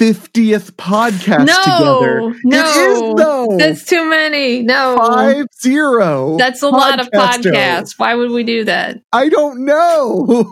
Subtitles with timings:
[0.00, 2.34] 50th podcast No, together.
[2.44, 3.56] no, It is though.
[3.58, 4.62] That's too many.
[4.62, 6.38] No, Five zero.
[6.38, 7.98] that's a lot of podcasts.
[7.98, 8.96] Why would we do that?
[9.12, 10.50] I don't know.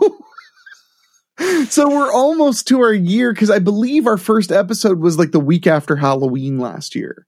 [1.69, 5.39] so we're almost to our year because I believe our first episode was like the
[5.39, 7.25] week after Halloween last year.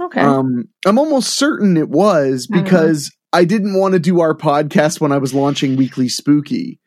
[0.00, 0.20] Okay.
[0.20, 5.00] Um, I'm almost certain it was I because I didn't want to do our podcast
[5.00, 6.78] when I was launching Weekly Spooky.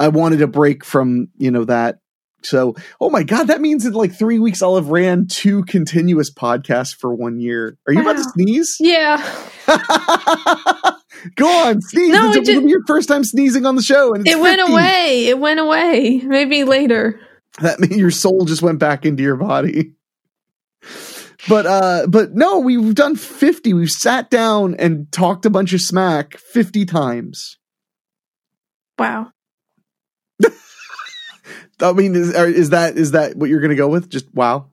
[0.00, 1.98] I wanted a break from you know that.
[2.44, 6.32] So, oh my god, that means in like three weeks I'll have ran two continuous
[6.32, 7.76] podcasts for one year.
[7.86, 8.76] Are you about to sneeze?
[8.78, 9.16] yeah.
[11.34, 12.10] Go on, sneeze.
[12.12, 15.26] No, it's it just- your first time sneezing on the show, and It went away.
[15.26, 16.20] It went away.
[16.24, 17.20] Maybe later.
[17.60, 19.94] that means your soul just went back into your body.
[21.48, 23.72] But uh but no, we've done 50.
[23.72, 27.58] We've sat down and talked a bunch of smack 50 times.
[28.98, 29.32] Wow.
[31.80, 34.08] I mean is is that is that what you're going to go with?
[34.08, 34.70] Just wow.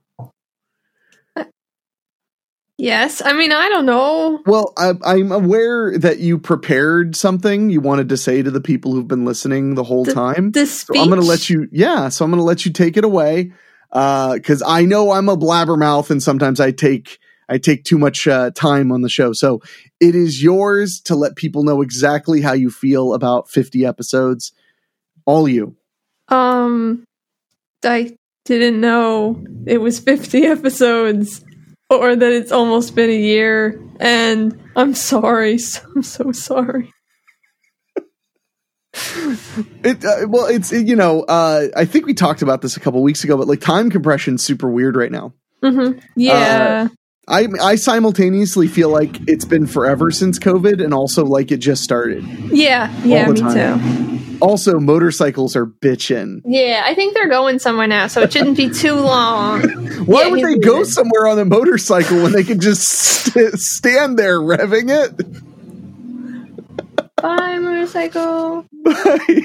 [2.78, 3.22] Yes.
[3.24, 4.42] I mean, I don't know.
[4.46, 8.92] Well, I, I'm aware that you prepared something you wanted to say to the people
[8.92, 10.52] who've been listening the whole The- time.
[10.52, 11.02] The So speech.
[11.02, 12.10] I'm going to let you, yeah.
[12.10, 13.54] So I'm going to let you take it away,
[13.92, 17.18] because I know I'm a blabbermouth, and sometimes I take
[17.48, 19.32] I take too much uh, time on the show.
[19.32, 19.62] So
[20.02, 24.52] it is yours to let people know exactly how you feel about 50 episodes.
[25.26, 25.78] All you.
[26.30, 27.04] Um,
[27.84, 31.44] I didn't know it was 50 episodes
[31.90, 33.82] or that it's almost been a year.
[34.00, 35.60] And I'm sorry.
[35.96, 36.92] I'm so sorry.
[39.84, 43.02] It uh, well, it's you know, uh, I think we talked about this a couple
[43.04, 45.34] weeks ago, but like time compression's super weird right now.
[45.62, 46.88] hmm Yeah.
[47.28, 51.84] I I time feel like it's been forever since COVID, and also like it just
[51.84, 52.24] started.
[52.52, 52.90] yeah.
[53.04, 53.28] Yeah.
[53.28, 54.15] Me too.
[54.42, 56.42] Also, motorcycles are bitching.
[56.46, 56.84] Yeah.
[56.86, 59.62] I think they're going somewhere now, so it shouldn't be too long.
[60.06, 64.18] Why Yeah, would they go somewhere on a motorcycle when they could just st- stand
[64.20, 65.18] there revving it?
[67.22, 68.66] Bye, motorcycle.
[68.84, 69.42] Bye.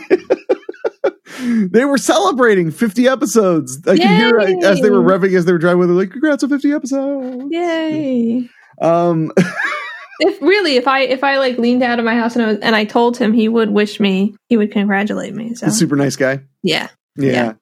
[1.71, 3.79] they were celebrating 50 episodes.
[3.87, 4.55] I can hear Yay.
[4.62, 5.83] uh, as they were revving as they were driving.
[5.87, 8.49] They're like, "Congrats on 50 episodes!" Yay.
[8.83, 9.33] Um,
[10.20, 12.58] If really, if I if I like leaned out of my house and I, was,
[12.58, 15.54] and I told him, he would wish me, he would congratulate me.
[15.54, 16.41] So super nice guy.
[16.62, 17.32] yeah, Yeah.
[17.32, 17.53] Yeah.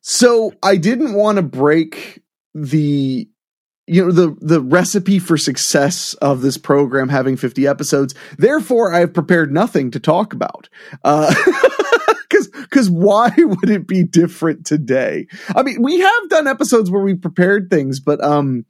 [0.00, 2.22] So I didn't want to break
[2.54, 3.28] the
[3.86, 8.14] you know the the recipe for success of this program having 50 episodes.
[8.38, 10.68] Therefore, I have prepared nothing to talk about.
[11.04, 11.34] Uh
[12.30, 15.26] cuz cuz why would it be different today?
[15.54, 18.64] I mean, we have done episodes where we prepared things, but um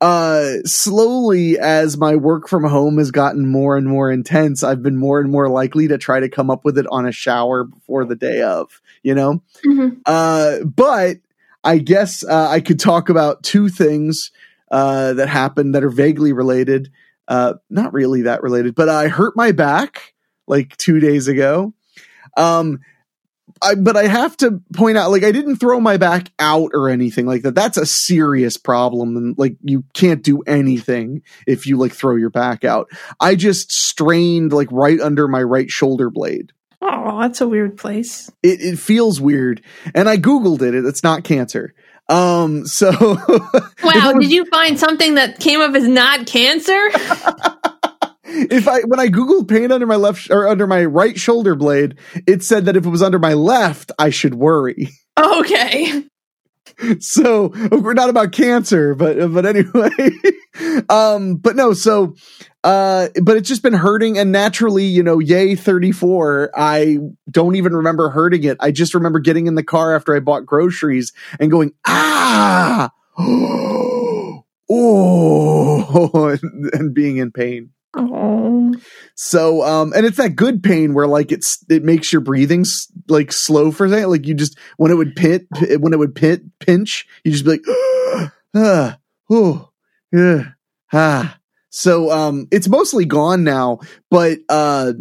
[0.00, 4.96] uh slowly as my work from home has gotten more and more intense i've been
[4.96, 8.04] more and more likely to try to come up with it on a shower before
[8.04, 9.98] the day of you know Mhm.
[10.06, 11.16] uh, but
[11.62, 14.30] I guess uh, I could talk about two things
[14.70, 16.90] uh, that happened that are vaguely related.
[17.28, 20.14] Uh, not really that related, but I hurt my back
[20.46, 21.74] like two days ago.
[22.34, 22.80] Um,
[23.62, 26.88] I, but I have to point out, like, I didn't throw my back out or
[26.88, 27.54] anything like that.
[27.54, 32.30] That's a serious problem, and like, you can't do anything if you like throw your
[32.30, 32.88] back out.
[33.20, 36.52] I just strained like right under my right shoulder blade
[36.82, 38.30] Oh, that's a weird place.
[38.42, 39.60] it, it feels weird
[39.94, 41.74] and i googled it it's not cancer
[42.08, 42.90] um so
[43.84, 46.88] Wow, was- did you find something that came up as not cancer?
[48.30, 51.98] if I when i googled pain under my left or under my right shoulder blade
[52.26, 54.88] it said that if it was under my left i should worry.
[55.18, 56.04] Okay.
[57.00, 59.90] so we're not about cancer but but anyway.
[60.88, 62.16] Um but no so
[62.64, 66.98] uh but it's just been hurting and naturally you know yay 34 i
[67.30, 68.56] don't even remember hurting it.
[68.60, 72.90] I just remember getting in the car after i bought groceries and going ah!
[74.72, 78.72] Oh and, and being in pain Oh.
[79.16, 82.64] so, um, and it's that good pain where like it's it makes your breathing
[83.08, 84.10] like slow for a second.
[84.10, 85.46] Like you just when it would pit
[85.78, 88.98] when it would pit pinch, you just be like, ah,
[89.28, 89.70] oh,
[90.12, 90.50] yeah,
[90.92, 91.36] ah.
[91.70, 93.78] So, um, it's mostly gone now,
[94.10, 94.92] but uh,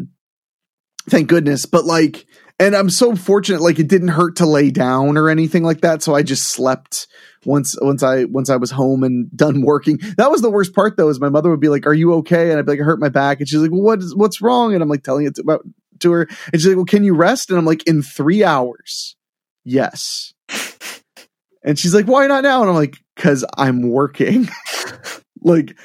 [1.09, 1.65] thank goodness.
[1.65, 2.25] But like
[2.59, 6.03] and I'm so fortunate like it didn't hurt to lay down or anything like that
[6.03, 7.07] so I just slept
[7.45, 9.99] once once I once I was home and done working.
[10.17, 12.49] That was the worst part though is my mother would be like, "Are you okay?"
[12.49, 14.41] and I'd be like, "I hurt my back." And she's like, "Well, what is what's
[14.41, 15.65] wrong?" and I'm like telling it to, about
[15.99, 16.21] to her
[16.51, 19.15] and she's like, "Well, can you rest?" and I'm like, "In 3 hours."
[19.63, 20.33] Yes.
[21.63, 24.49] and she's like, "Why not now?" and I'm like, "Cuz I'm working."
[25.41, 25.77] like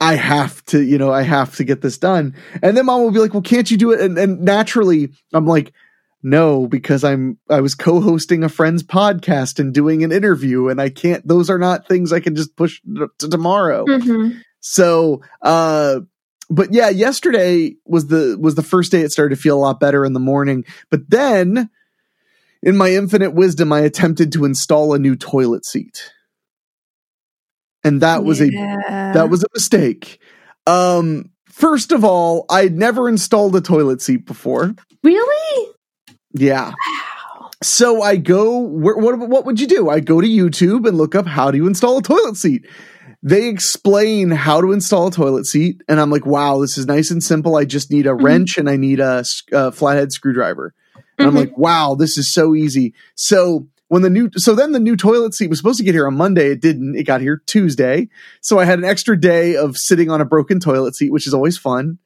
[0.00, 2.34] I have to, you know, I have to get this done.
[2.62, 4.00] And then mom will be like, well, can't you do it?
[4.00, 5.74] And, and naturally, I'm like,
[6.22, 10.80] no, because I'm, I was co hosting a friend's podcast and doing an interview, and
[10.80, 12.80] I can't, those are not things I can just push
[13.18, 13.84] to tomorrow.
[13.86, 14.38] Mm-hmm.
[14.60, 16.00] So, uh,
[16.50, 19.80] but yeah, yesterday was the was the first day it started to feel a lot
[19.80, 20.64] better in the morning.
[20.90, 21.70] But then,
[22.62, 26.12] in my infinite wisdom, I attempted to install a new toilet seat
[27.84, 30.18] and that was a that was a mistake.
[30.66, 34.74] Um, first of all, I'd never installed a toilet seat before.
[35.02, 35.72] really.
[36.32, 36.72] Yeah.
[37.62, 38.58] So I go.
[38.58, 39.88] Where, what what would you do?
[39.90, 42.66] I go to YouTube and look up how do you install a toilet seat.
[43.22, 47.10] They explain how to install a toilet seat, and I'm like, wow, this is nice
[47.10, 47.56] and simple.
[47.56, 48.22] I just need a Mhm.
[48.22, 49.24] wrench and I need a
[49.72, 50.72] flathead screwdriver.
[51.18, 51.38] And I'm Mhm.
[51.38, 52.94] like, wow, this is so easy.
[53.14, 56.06] So when the new, so then the new toilet seat was supposed to get here
[56.06, 56.50] on Monday.
[56.52, 56.96] It didn't.
[56.96, 58.08] It got here Tuesday.
[58.40, 61.34] So I had an extra day of sitting on a broken toilet seat, which is
[61.34, 61.98] always fun.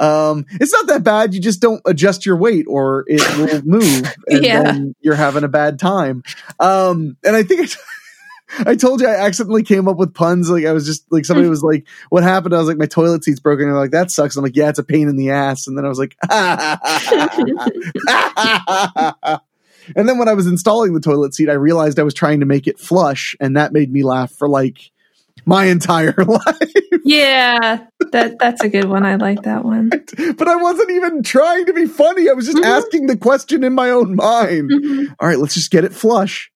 [0.00, 1.34] Um, it's not that bad.
[1.34, 4.62] You just don't adjust your weight or it will move and Yeah.
[4.62, 6.22] then you're having a bad time.
[6.60, 7.68] Um, and I think I,
[8.70, 10.50] I told you I accidentally came up with puns.
[10.50, 13.22] Like I was just like somebody was like, "What happened?" I was like, "My toilet
[13.22, 15.30] seat's broken." And they're like, "That sucks." I'm like, "Yeah, it's a pain in the
[15.30, 16.16] ass." And then I was like,
[19.96, 22.46] and then when I was installing the toilet seat, I realized I was trying to
[22.46, 24.90] make it flush, and that made me laugh for like
[25.46, 26.72] my entire life.
[27.04, 29.04] yeah, that that's a good one.
[29.06, 29.88] I like that one.
[30.36, 32.28] but I wasn't even trying to be funny.
[32.28, 32.64] I was just Mhm.
[32.64, 34.70] asking the question in my own mind.
[34.70, 35.14] Mhm.
[35.20, 36.50] All right, let's just get it flush.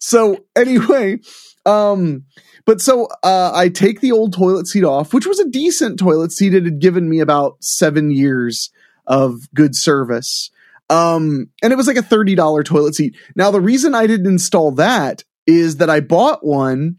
[0.00, 1.18] so anyway,
[1.66, 2.24] um,
[2.66, 6.32] but so uh, I take the old toilet seat off, which was a decent toilet
[6.32, 6.54] seat.
[6.54, 8.70] It had given me about seven years
[9.06, 10.50] of good service.
[10.90, 13.16] Um, and it was like a $30 toilet seat.
[13.36, 16.96] Now, the reason I didn't install that is that I bought one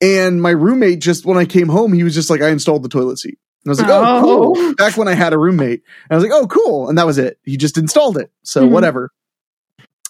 [0.00, 2.88] and my roommate just, when I came home, he was just like, I installed the
[2.88, 3.38] toilet seat.
[3.64, 4.22] And I was like, oh, Oh.
[4.54, 4.74] cool.
[4.74, 5.82] Back when I had a roommate.
[6.08, 6.88] And I was like, oh, cool.
[6.88, 7.38] And that was it.
[7.44, 8.30] He just installed it.
[8.42, 8.70] So Mhm.
[8.70, 9.10] whatever.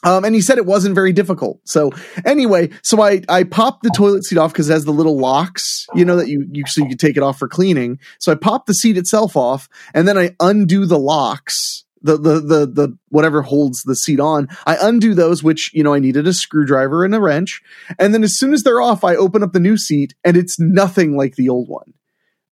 [0.04, 1.60] Um, and he said it wasn't very difficult.
[1.64, 1.90] So
[2.26, 5.86] anyway, so I, I popped the toilet seat off because it has the little locks,
[5.94, 7.98] you know, that you, you, so you can take it off for cleaning.
[8.18, 12.40] So I popped the seat itself off and then I undo the locks, the, the,
[12.40, 14.46] the, the, whatever holds the seat on.
[14.66, 17.62] I undo those, which, you know, I needed a screwdriver and a wrench.
[17.98, 20.60] And then as soon as they're off, I open up the new seat and it's
[20.60, 21.94] nothing like the old one.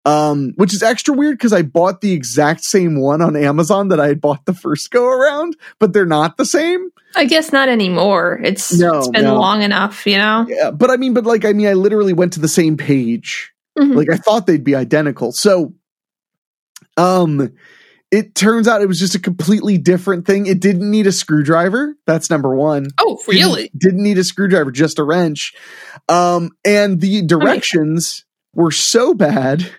[0.03, 3.99] Um, which is extra weird because I bought the exact same one on Amazon that
[3.99, 6.89] I had bought the first go around, but they're not the same.
[7.15, 8.39] I guess not anymore.
[8.43, 9.37] It's, No, it's been no.
[9.37, 10.47] long enough, you know.
[10.49, 13.51] Yeah, but I mean, but like, I mean, I literally went to the same page.
[13.77, 13.95] Mhm.
[13.95, 15.33] Like, I thought they'd be identical.
[15.33, 15.75] So,
[16.97, 17.53] um,
[18.11, 20.45] it turns out it was just a completely different thing.
[20.45, 21.95] It didn't need a screwdriver.
[22.05, 22.87] That's number one.
[22.99, 23.15] oh,
[23.63, 25.53] Didn't, didn't need a screwdriver, just a wrench.
[26.09, 29.71] Um, and the directions were so bad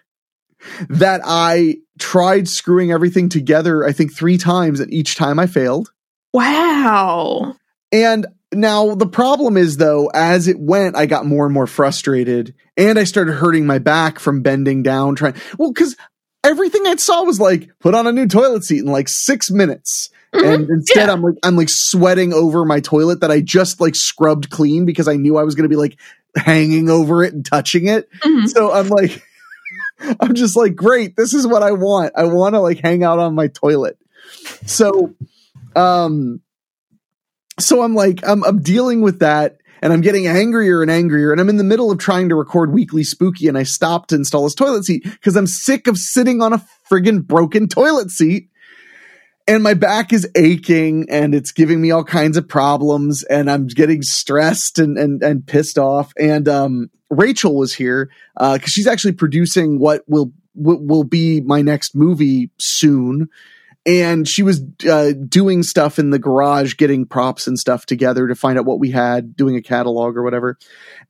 [0.89, 5.93] that I tried screwing everything together, I think three times, and each time I failed.
[6.33, 7.57] Wow.
[7.93, 12.55] And now the problem is though, as it went, I got more and more frustrated
[12.77, 15.35] and I started hurting my back from bending down trying.
[15.59, 15.97] Well, cause
[16.45, 20.11] everything I saw was like, put on a new toilet seat in like six minutes.
[20.35, 20.55] Mhm.
[20.55, 21.13] And instead Yeah.
[21.13, 25.07] I'm like, I'm like sweating over my toilet that I just like scrubbed clean because
[25.09, 25.99] I knew I was going to be like
[26.37, 28.09] hanging over it and touching it.
[28.21, 28.49] Mhm.
[28.49, 29.23] So I'm like,
[30.21, 32.13] I'm just like, great, this is what I want.
[32.17, 33.99] I want to like hang out on my toilet.
[34.67, 35.15] So,
[35.77, 36.41] um,
[37.61, 41.33] so I'm like, I'm, I'm dealing with that and I'm getting angrier and angrier.
[41.33, 44.15] And I'm in the middle of trying to record Weekly Spooky and I stopped to
[44.15, 48.49] install this toilet seat because I'm sick of sitting on a friggin' broken toilet seat.
[49.49, 53.67] And my back is aching and it's giving me all kinds of problems and I'm
[53.67, 56.13] getting stressed and, and, and pissed off.
[56.17, 61.43] And, um, Rachel was here, uh, cause she's actually producing what will, will will be
[61.43, 63.29] my next movie soon
[63.85, 68.35] and she was uh, doing stuff in the garage, getting props and stuff together to
[68.35, 70.57] find out what we had, doing a catalog or whatever.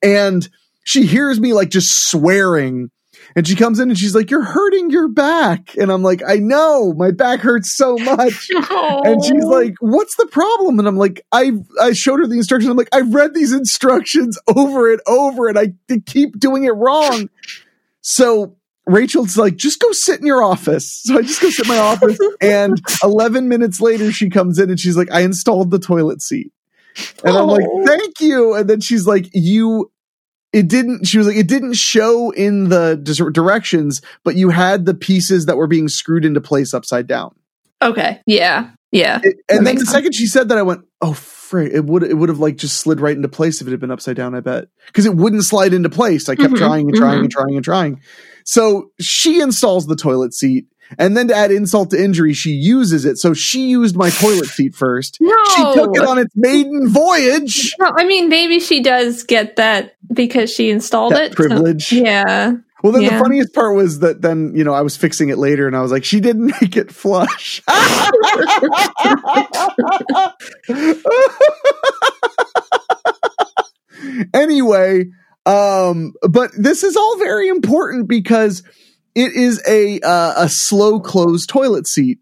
[0.03, 0.49] And
[0.85, 2.91] she hears me like just swearing.
[3.37, 5.77] And she comes in and she's like, You're hurting your back.
[5.77, 8.49] And I'm like, I know, my back hurts so much.
[9.05, 12.71] And she's like, "What's the problem?" And I'm like, "I I showed her the instructions.
[12.71, 15.73] I'm like, I've read these instructions over and over, and I
[16.07, 17.29] keep doing it wrong."
[18.01, 21.03] So Rachel's like, just go sit in your office.
[21.05, 22.19] So I just go sit in my office.
[22.41, 26.53] And 11 minutes later, she comes in and she's like, I installed the toilet seat.
[27.25, 27.87] And I'm like, Oh.
[27.87, 28.55] thank you.
[28.55, 29.91] And then she's like, you,
[30.53, 32.97] it didn't, she was like, it didn't show in the
[33.33, 37.35] directions, but you had the pieces that were being screwed into place upside down.
[37.81, 38.21] Okay.
[38.27, 38.71] Yeah.
[38.91, 39.21] Yeah.
[39.23, 39.91] It- and then the sense.
[39.93, 41.73] second she said that, I went, "Oh, frick!
[41.73, 43.91] It would it would have like just slid right into place if it had been
[43.91, 46.29] upside down." I bet because it wouldn't slide into place.
[46.29, 47.23] I kept Mhm, trying and trying mhm.
[47.23, 48.01] and trying and trying.
[48.45, 50.67] So she installs the toilet seat,
[50.99, 53.17] and then to add insult to injury, she uses it.
[53.19, 55.19] So she used my toilet seat first.
[55.21, 55.35] No.
[55.57, 57.75] She took it on its maiden voyage.
[57.79, 61.31] No, I mean, maybe she does get that because she installed That it.
[61.33, 61.93] so- privilege.
[61.93, 62.53] yeah.
[62.83, 65.69] Well, then the funniest part was that then you know I was fixing it later,
[65.69, 67.63] and I was like, she didn't make it flush.
[74.35, 75.05] anyway,
[75.47, 78.63] um, but this is all very important because
[79.15, 82.19] it is a uh, a slow close toilet seat,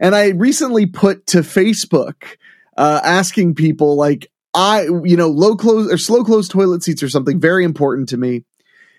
[0.00, 2.36] and I recently put to Facebook
[2.76, 7.08] uh, asking people like I you know low close or slow close toilet seats are
[7.08, 8.44] something very important to me.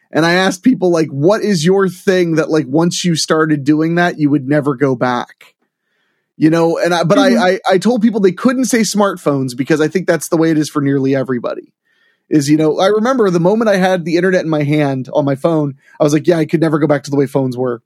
[0.10, 3.96] And I asked people like, what is your thing that like once you started doing
[3.96, 5.54] that, you would never go back?
[6.38, 7.38] You know, and I, but Mhm.
[7.38, 10.50] I, I, I told people they couldn't say smartphones because I think that's the way
[10.50, 11.74] it is for nearly everybody.
[12.30, 15.24] Is, you know, I remember the moment I had the internet in my hand on
[15.24, 17.56] my phone, I was like, yeah, I could never go back to the way phones
[17.56, 17.82] were.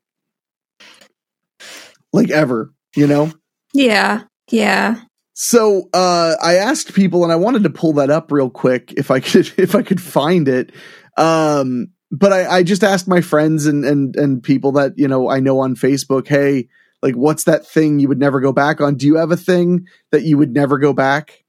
[2.11, 3.31] Like ever, you know?
[3.73, 4.23] Yeah.
[4.49, 5.01] Yeah.
[5.33, 9.09] So uh, I asked people, and I wanted to pull that up real quick if
[9.09, 10.71] I could if I could find it.
[11.17, 15.29] Um, but I, I just asked my friends and and and people that you know
[15.29, 16.67] I know on Facebook, hey,
[17.01, 18.95] like what's that thing you would never go back on?
[18.95, 21.43] Do you have a thing that you would never go back?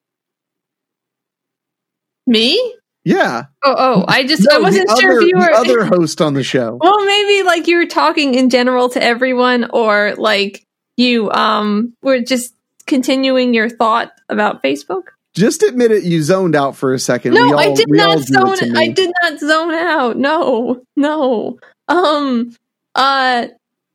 [2.26, 2.74] Me?
[3.04, 5.46] Yeah, Oh, oh, I just, I wasn't sure other, if you were.
[5.46, 6.78] the other host on the show.
[6.80, 10.64] well, maybe like you were talking in general to everyone, or like
[10.96, 12.54] you um were just
[12.86, 15.04] continuing your thought about Facebook.
[15.34, 16.04] Just admit it.
[16.04, 17.34] You zoned out for a second.
[17.34, 18.76] No, all- I did not zone.
[18.76, 20.16] I did not zone out.
[20.18, 21.58] No, no.
[21.88, 22.54] Um,
[22.94, 23.46] uh,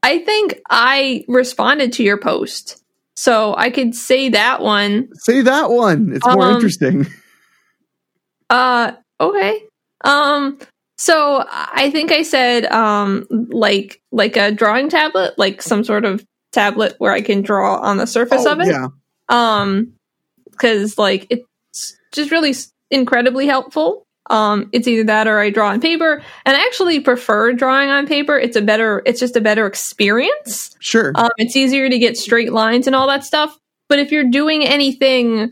[0.03, 2.83] I think I responded to your post,
[3.15, 5.09] so I could say that one.
[5.15, 6.11] Say that one.
[6.13, 7.07] It's more Um, interesting.
[8.49, 9.61] Uh, okay.
[10.03, 10.59] Um,
[10.97, 16.25] so I think I said um like like a drawing tablet, like some sort of
[16.53, 18.67] tablet where I can draw on the surface Oh, of it.
[18.67, 18.87] yeah.
[19.29, 19.93] um
[20.49, 22.55] because like it's just really
[22.89, 27.53] incredibly helpful um it's either that or i draw on paper and i actually prefer
[27.53, 31.11] drawing on paper it's a better it's just a better experience Sure.
[31.15, 33.55] um it's easier to get straight lines and all that stuff
[33.89, 35.51] but if you're doing anything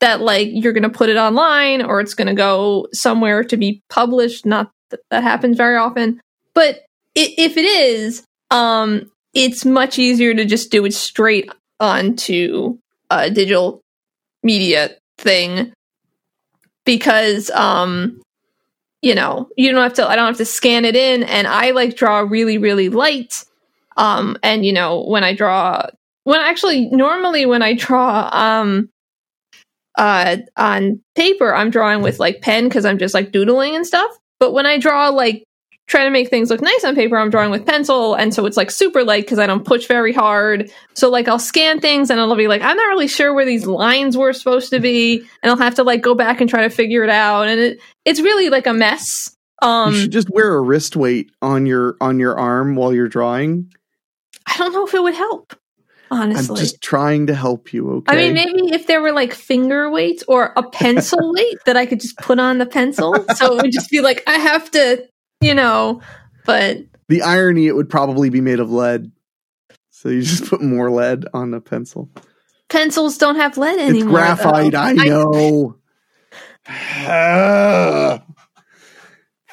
[0.00, 4.46] that like you're gonna put it online or it's gonna go somewhere to be published
[4.46, 6.20] not that that happens very often.
[6.54, 6.76] But
[7.16, 12.76] i- if it is um it's much easier to just do it straight onto
[13.10, 13.80] a digital
[14.42, 15.72] media thing
[16.84, 18.20] because um
[19.02, 21.70] you know you don't have to i don't have to scan it in and i
[21.70, 23.44] like draw really really light
[23.96, 25.82] um and you know when i draw
[26.24, 28.88] when actually normally when i draw um
[29.96, 34.10] uh on paper i'm drawing with like pen because i'm just like doodling and stuff.
[34.38, 35.44] But when i draw like
[35.86, 38.56] trying to make things look nice on paper i'm drawing with pencil and so it's
[38.56, 40.70] like super light because i don't push very hard.
[40.94, 43.66] So like i'll scan things and i'll be like i'm not really sure where these
[43.66, 46.70] lines were supposed to be and i'll have to like go back and try to
[46.70, 49.36] figure it out and it it's really like a mess.
[49.62, 53.08] Um you should just wear a wrist weight on your on your arm while you're
[53.08, 53.72] drawing.
[54.46, 55.54] i don't know if it would help
[56.10, 57.90] honestly I'm just trying to help you.
[57.90, 58.12] Okay.
[58.12, 61.86] I mean, maybe if there were like finger weights or a pencil weight that I
[61.86, 63.14] could just put on the pencil.
[63.36, 65.06] So it would just be like, I have to,
[65.40, 66.00] you know,
[66.44, 69.10] but the irony, it would probably be made of lead.
[69.90, 72.08] So you just put more lead on the pencil.
[72.68, 74.20] pencils don't have lead anymore.
[74.20, 74.70] It's anymore.
[74.70, 74.72] graphite.
[74.72, 74.78] though.
[74.80, 74.92] I
[78.12, 78.16] know.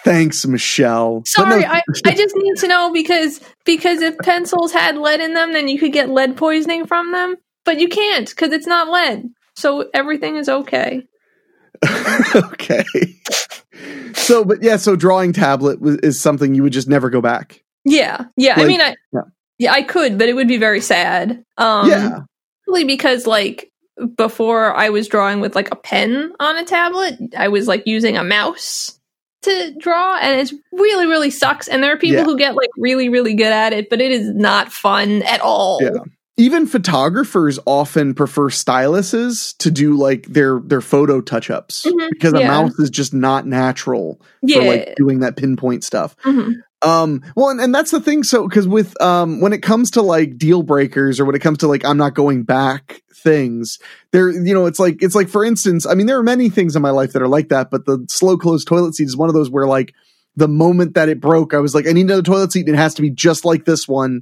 [0.08, 1.22] Thanks, Michelle.
[1.26, 5.34] Sorry, no- I, I just need to know because because if pencils had lead in
[5.34, 7.36] them, then you could get lead poisoning from them.
[7.66, 9.26] But you can't because it's not lead.
[9.58, 11.04] So everything is okay.
[12.36, 12.86] okay.
[14.14, 17.62] So, but yeah, so drawing tablet was, is something you would just never go back.
[17.84, 18.26] Yeah.
[18.38, 18.56] Yeah.
[18.58, 19.22] I mean I yeah.
[19.60, 21.44] yeah, I could, but it would be very sad.
[21.58, 22.20] Um yeah.
[22.64, 23.72] Probably because like
[24.16, 28.16] before I was drawing with like a pen on a tablet, I was like using
[28.16, 28.97] a mouse
[29.48, 32.24] to draw and it's really really sucks and there are people Yeah.
[32.26, 35.80] who get like really really good at it, but it is not fun at all.
[35.82, 35.90] Yeah.
[36.40, 42.34] Even photographers often prefer styluses to do like their their photo touch ups Mhm, because
[42.34, 44.60] a mouse is just not natural Yeah.
[44.60, 46.16] for like doing that pinpoint stuff.
[46.24, 46.54] Mhm.
[46.82, 48.24] Um, well, and, and that's the thing.
[48.24, 51.60] So, because with um, when it comes to like deal breakers or when it comes
[51.60, 53.80] to like I'm not going back things,
[54.12, 56.76] there, you know, it's like it's like for instance, I mean, there are many things
[56.76, 59.30] in my life that are like that, but the slow close toilet seat is one
[59.30, 59.96] of those where like
[60.36, 62.80] the moment that it broke, I was like, I need another toilet seat, and it
[62.80, 64.22] has to be just like this one.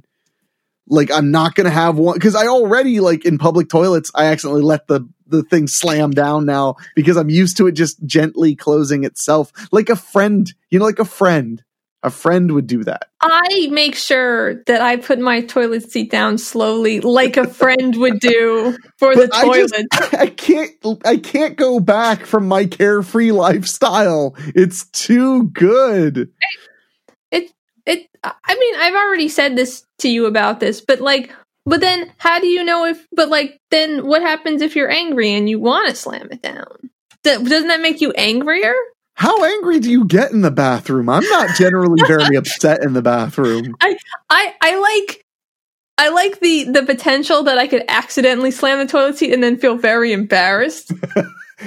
[0.88, 4.62] Like I'm not gonna have one because I already like in public toilets, I accidentally
[4.62, 9.04] let the the thing slam down now because I'm used to it just gently closing
[9.04, 11.62] itself like a friend, you know, like a friend.
[12.02, 13.08] A friend would do that.
[13.20, 18.20] I make sure that I put my toilet seat down slowly, like a friend would
[18.20, 19.86] do for the But I toilet.
[19.92, 20.70] just- I can't
[21.04, 24.36] I can't go back from my carefree lifestyle.
[24.54, 26.30] It's too good.
[27.32, 27.50] it
[27.86, 31.32] it i mean i've already said this to you about this but like
[31.64, 35.32] but then how do you know if but like then what happens if you're angry
[35.32, 36.90] and you want to slam it down
[37.22, 38.74] doesn't that make you angrier
[39.18, 41.08] How angry do you get in the bathroom?
[41.08, 43.74] I'm not generally very upset in the bathroom.
[43.80, 43.96] i
[44.30, 45.24] i like
[45.98, 49.56] i like the the potential that i could accidentally slam the toilet seat and then
[49.56, 50.92] feel very embarrassed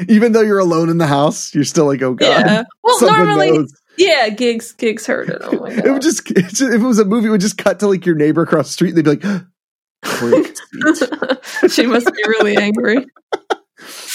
[0.08, 2.28] Even though you're alone in the house, you're still like, oh god.
[2.46, 3.74] yeah well normally knows.
[3.98, 7.00] yeah gigs gigs heard it oh my It would just, it's just- if it was
[7.00, 8.90] a movie, it would just cut to like your neighbor across the street.
[8.96, 9.46] And they'd be like,
[11.72, 13.06] she must be really angry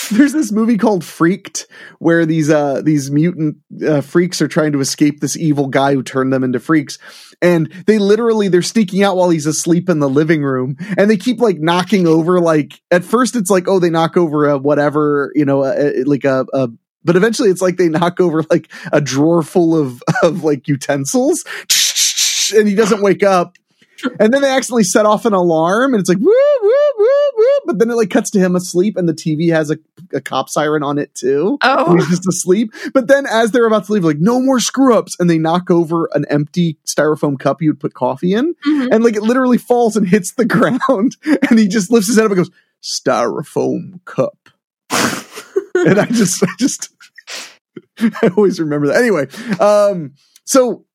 [0.13, 1.67] There's this movie called Freaked
[1.99, 3.57] where these uh these mutant
[3.87, 6.99] uh, freaks are trying to escape this evil guy who turned them into freaks.
[7.43, 10.77] And they literally they're sneaking out while he's asleep in the living room.
[10.97, 14.47] And they keep like knocking over like at first it's like oh they knock over
[14.49, 16.69] a whatever you know a, a- like a, a
[17.05, 21.45] but eventually it's like they knock over like a drawer full of of like utensils.
[22.55, 23.57] And he doesn't wake up
[24.21, 26.33] and then they accidentally set off an alarm and it's like woo
[26.63, 29.71] woo woo woo but then it like cuts to him asleep and the tv has
[29.71, 29.79] a,
[30.13, 31.59] a cop siren on it too.
[31.63, 31.91] Oh.
[31.91, 32.73] And he's just asleep.
[32.93, 35.71] But then as they're about to leave like no more screw ups and they knock
[35.71, 38.89] over an empty styrofoam cup you would put coffee in mhm.
[38.93, 41.17] and like it literally falls and hits the ground
[41.49, 42.51] and he just lifts his head up and goes
[42.83, 44.49] styrofoam cup.
[45.77, 46.89] And i just i just
[47.99, 48.97] i always remember that.
[48.97, 49.27] Anyway
[49.59, 50.87] um so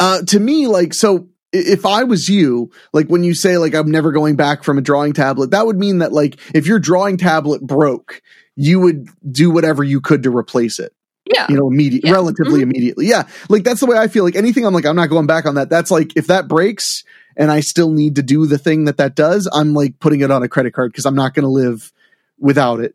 [0.00, 3.90] uh to me like so if I was you, like when you say like I'm
[3.90, 7.16] never going back from a drawing tablet, that would mean that like if your drawing
[7.16, 8.22] tablet broke,
[8.56, 10.92] you would do whatever you could to replace it
[11.32, 12.12] yeah you know, immediate, Yeah.
[12.12, 13.06] relatively immediately.
[13.06, 13.24] Yeah.
[13.48, 14.22] Like that's the way I feel.
[14.24, 15.68] Like anything I'm like, I'm not going back on that.
[15.68, 17.02] That's like, if that breaks
[17.36, 20.30] and I still need to do the thing that that does, I'm like putting it
[20.30, 21.92] on a credit card because I'm not going to live
[22.38, 22.94] without it.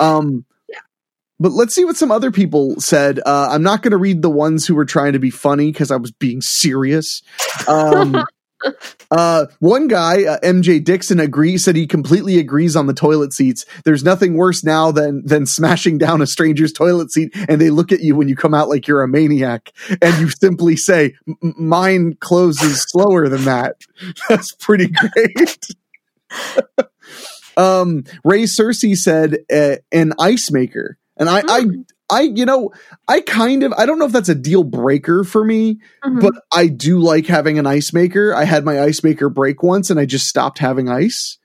[0.00, 0.44] Um.
[1.40, 3.20] But let's see what some other people said.
[3.24, 5.90] Uh, I'm not going to read the ones who were trying to be funny because
[5.90, 7.22] I was being serious.
[7.68, 8.24] Um,
[9.10, 13.64] uh, one guy, uh, MJ Dixon, agrees said he completely agrees on the toilet seats.
[13.84, 17.92] There's nothing worse now than than smashing down a stranger's toilet seat and they look
[17.92, 19.72] at you when you come out like you're a maniac,
[20.02, 23.76] and you simply say, "Mine closes slower than that."
[24.28, 25.66] That's pretty great.
[27.56, 29.38] um, Ray Cersei said
[29.92, 31.64] an ice maker, and I, I,
[32.10, 32.70] I, you know,
[33.06, 36.20] I kind of, I don't know if that's a deal breaker for me, Mhm.
[36.20, 38.34] but I do like having an ice maker.
[38.34, 41.38] I had my ice maker break once, and I just stopped having ice.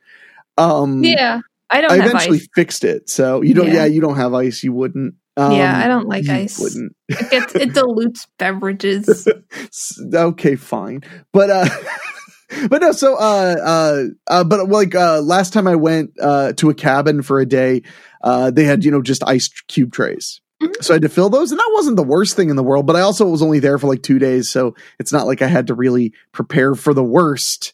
[0.58, 1.40] Um, yeah
[1.72, 3.10] i don't I eventually ice fixed it.
[3.10, 3.74] So you don't, yeah.
[3.74, 3.86] Yeah.
[3.86, 4.64] you don't have ice.
[4.64, 5.16] You wouldn't.
[5.36, 6.60] Um, Yeah, I don't like ice.
[6.60, 6.96] Wouldn't.
[7.10, 9.28] it gets it dilutes beverages
[10.14, 11.02] okay, fine.
[11.32, 11.66] But uh
[12.70, 16.70] but no, so uh uh uh but like uh last time I went uh to
[16.70, 17.84] a cabin for a day,
[18.24, 20.42] uh they had, you know, just ice cube trays.
[20.62, 20.84] Mhm.
[20.84, 22.86] So I had to fill those, and that wasn't the worst thing in the world,
[22.86, 25.48] but I also was only there for like two days, so it's not like I
[25.48, 27.74] had to really prepare for the worst.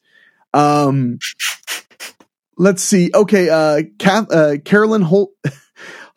[0.53, 1.19] Um
[2.57, 3.11] let's see.
[3.13, 5.31] Okay, uh, Kath, uh Carolyn Holt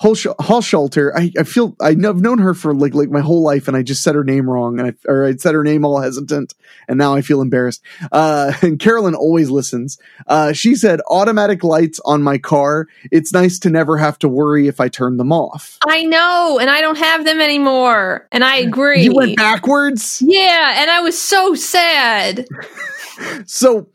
[0.02, 3.68] Hallschalter, I, I feel I know, I've known her for like like my whole life,
[3.68, 6.00] and I just said her name wrong, and I or I said her name all
[6.00, 6.54] hesitant,
[6.88, 7.82] and now I feel embarrassed.
[8.10, 9.98] Uh, and Carolyn always listens.
[10.26, 12.88] Uh, she said, "Automatic lights on my car.
[13.10, 16.70] It's nice to never have to worry if I turn them off." i know and
[16.70, 20.22] i don't have them anymore and i agree You went backwards.
[20.24, 22.46] yeah and i was so sad
[23.46, 23.88] So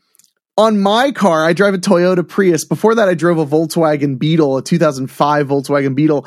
[0.58, 2.66] on my car, I drive a Toyota Prius.
[2.66, 6.26] Before that, I drove a Volkswagen Beetle, a 2005 Volkswagen Beetle.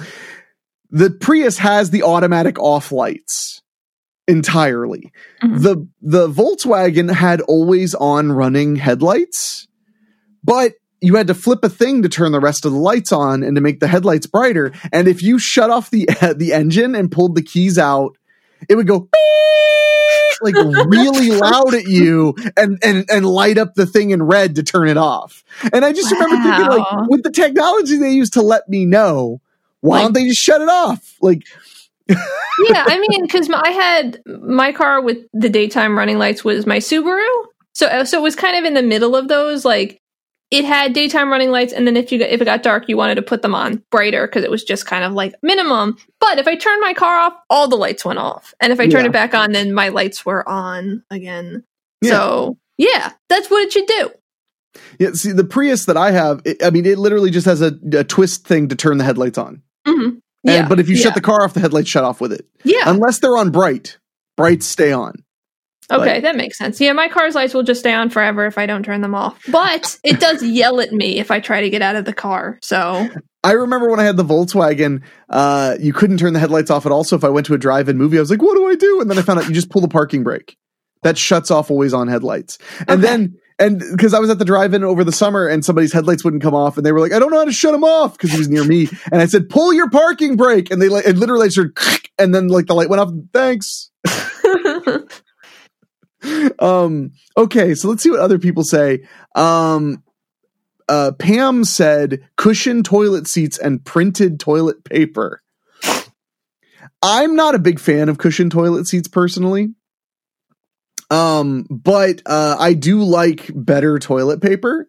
[0.91, 3.63] The Prius has the automatic off lights
[4.29, 5.13] entirely.
[5.43, 5.63] Mhm.
[5.63, 9.67] The the Volkswagen had always on running headlights,
[10.45, 13.43] but you had to flip a thing to turn the rest of the lights on
[13.43, 14.73] and to make the headlights brighter.
[14.93, 18.17] And if you shut off the the engine and pulled the keys out,
[18.69, 19.09] it would go
[20.43, 24.63] like really loud at you and and and light up the thing in red to
[24.63, 25.45] turn it off.
[25.73, 29.41] And I just remember thinking like with the technology they use to let me know,
[29.81, 31.17] why Like- don't they just shut it off?
[31.21, 31.43] Like
[32.09, 36.79] yeah, I mean, because I had my car with the daytime running lights was my
[36.79, 37.25] Subaru,
[37.73, 39.65] so uh, so it was kind of in the middle of those.
[39.65, 40.01] Like
[40.51, 42.97] it had daytime running lights, and then if you got, if it got dark, you
[42.97, 45.97] wanted to put them on brighter because it was just kind of like minimum.
[46.21, 48.89] But if I turned my car off, all the lights went off, and if I
[48.89, 49.11] turned Yeah.
[49.11, 51.65] it back on, then my lights were on again.
[52.03, 52.11] Yeah.
[52.11, 54.11] So yeah, that's what it should do.
[54.99, 57.73] Yeah, see, the Prius that I have, it, I mean, it literally just has a,
[57.93, 59.63] a twist thing to turn the headlights on.
[59.87, 62.33] hmm And- Yeah, but if you shut the car off, the headlights shut off with
[62.33, 62.47] it.
[62.65, 63.99] yeah, Unless they're on bright,
[64.37, 65.25] brights stay on.
[65.91, 66.81] Okay, that makes sense.
[66.81, 69.41] Yeah, my car's lights will just stay on forever if I don't turn them off.
[69.51, 72.59] But it does yell at me if I try to get out of the car.
[72.63, 73.09] So,
[73.43, 76.93] I remember when I had the Volkswagen, uh, you couldn't turn the headlights off at
[76.93, 77.05] all.
[77.05, 79.01] So if I went to a drive-in movie, I was like, "What do I do?"
[79.01, 80.57] And then I found out you just pull the parking brake.
[81.03, 82.59] That shuts off always on headlights.
[82.81, 83.01] And Okay.
[83.03, 86.43] then, and because I was at the drive-in over the summer, and somebody's headlights wouldn't
[86.43, 88.31] come off, and they were like, "I don't know how to shut them off" because
[88.31, 88.89] he was near me.
[89.11, 91.73] And I said, "Pull your parking brake," and they like, it literally started,
[92.19, 93.11] and then like the light went off.
[93.33, 93.91] Thanks.
[96.59, 99.07] um okay so let's see what other people say.
[99.35, 100.03] Um
[100.89, 105.43] uh pam said cushion toilet seats and printed toilet paper.
[107.03, 109.71] I'm not a big fan of cushion toilet seats personally.
[111.11, 114.89] Um but uh i do like better toilet paper.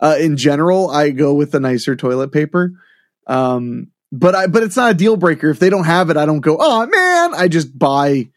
[0.00, 2.72] Uh in general i go with the nicer toilet paper.
[3.26, 5.50] Um but i but it's not a deal breaker.
[5.50, 8.30] If they don't have it i don't go oh man i just buy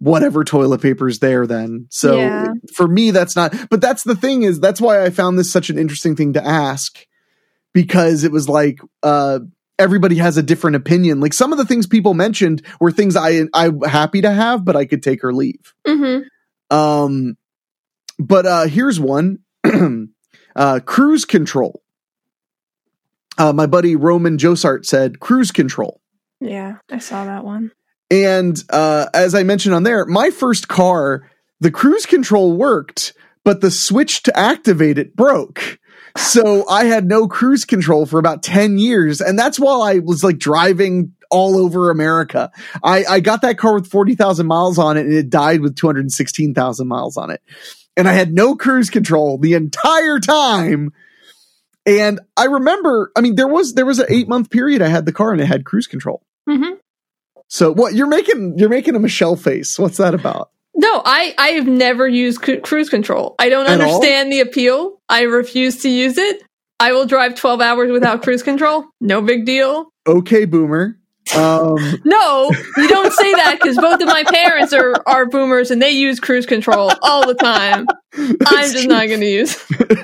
[0.00, 1.86] whatever toilet paper's there then.
[1.90, 2.52] So Yeah.
[2.74, 5.70] for me that's not but that's the thing is that's why I found this such
[5.70, 7.06] an interesting thing to ask
[7.74, 9.40] because it was like uh
[9.78, 11.20] everybody has a different opinion.
[11.20, 14.74] Like some of the things people mentioned were things I I'm happy to have but
[14.74, 15.74] I could take or leave.
[15.86, 16.20] hmm
[16.70, 17.36] Um
[18.18, 19.38] but uh here's one
[20.56, 21.82] uh cruise control.
[23.38, 26.00] Uh my buddy Roman Josart said cruise control.
[26.40, 27.70] Yeah, I saw that one.
[28.10, 33.12] And uh, as I mentioned on there, my first car, the cruise control worked,
[33.44, 35.78] but the switch to activate it broke.
[36.16, 39.20] So I had no cruise control for about 10 years.
[39.20, 42.50] And that's while I was like driving all over America.
[42.82, 46.88] I, I got that car with 40,000 miles on it and it died with 216,000
[46.88, 47.40] miles on it.
[47.96, 50.92] And I had no cruise control the entire time.
[51.86, 55.06] And I remember, I mean, there was, there was an eight month period I had
[55.06, 56.22] the car and it had cruise control.
[56.48, 56.74] hmm
[57.50, 59.78] So what you're making you're making a Michelle face.
[59.78, 60.50] What's that about?
[60.76, 63.34] No, I I have never used cru- cruise control.
[63.38, 63.96] I don't At all?
[63.96, 65.00] understand the appeal.
[65.08, 66.42] I refuse to use it.
[66.78, 68.84] I will drive 12 hours without cruise control.
[69.00, 69.92] No big deal.
[70.06, 70.96] Okay, boomer.
[71.36, 75.82] Um No, you don't say that because both of my parents are, are boomers and
[75.82, 77.86] they use cruise control all the time.
[78.16, 79.56] I'm just not going to use.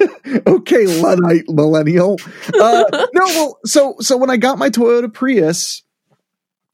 [0.47, 2.19] okay, Luddite millennial.
[2.55, 5.83] Uh, no, well, so so when I got my Toyota Prius,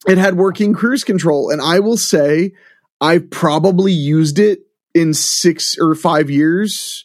[0.06, 2.52] it had working cruise control, and I will say
[3.00, 4.60] I've probably used it
[4.94, 7.04] in six or five years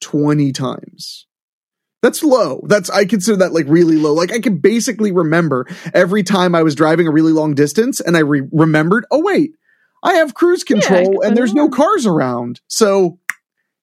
[0.00, 1.26] twenty times.
[2.00, 2.62] That's low.
[2.66, 4.12] That's I consider that like really low.
[4.12, 8.16] Like I can basically remember every time I was driving a really long distance, and
[8.16, 9.04] I re- remembered.
[9.10, 9.52] Oh wait,
[10.02, 12.60] I have cruise control, can and there's no cars around.
[12.68, 13.18] So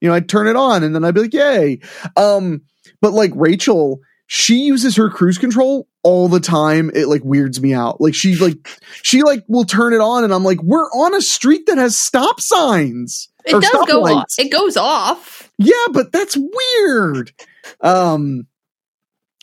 [0.01, 1.79] you know, I'd turn it on and then I'd be like, yay.
[2.15, 2.61] Um,
[3.01, 6.91] but like Rachel, she uses her cruise control all the time.
[6.93, 8.01] It like weirds me out.
[8.01, 8.67] Like she like
[9.01, 11.97] she like will turn it on and I'm like, we're on a street that has
[11.97, 13.29] stop signs.
[13.45, 14.25] It does go off.
[14.37, 15.51] It goes off.
[15.57, 17.31] Yeah, but that's weird.
[17.81, 18.47] Um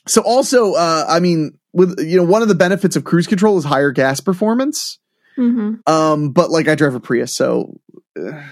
[0.09, 3.59] so also uh I mean with you know one of the benefits of cruise control
[3.59, 4.99] is higher gas performance.
[5.37, 7.79] hmm Um, but like I drive a Prius, so.
[8.21, 8.43] uh,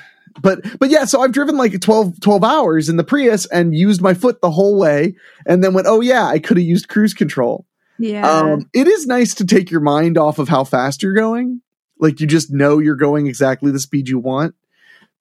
[0.40, 4.00] but but yeah, so I've driven like 12, 12 hours in the Prius and used
[4.00, 5.14] my foot the whole way,
[5.46, 7.66] and then went, oh yeah, I could have used cruise control.
[7.98, 8.28] Yeah.
[8.28, 11.60] Um, it is nice to take your mind off of how fast you're going,
[11.98, 14.54] like you just know you're going exactly the speed you want,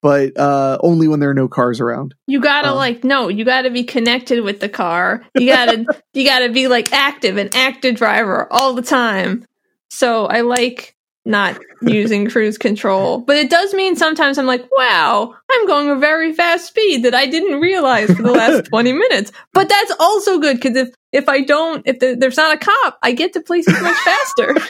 [0.00, 2.14] but uh, only when there are no cars around.
[2.26, 5.24] You gotta Um, like no, you gotta be connected with the car.
[5.34, 9.44] You gotta you gotta be like active, an active driver all the time.
[9.90, 13.18] So I like not using cruise control.
[13.18, 17.14] But it does mean sometimes I'm like, wow, I'm going a very fast speed that
[17.14, 19.32] I didn't realize for the last 20 minutes.
[19.52, 22.98] But that's also good because if if I don't, if the, there's not a cop,
[23.02, 24.54] I get to places much faster.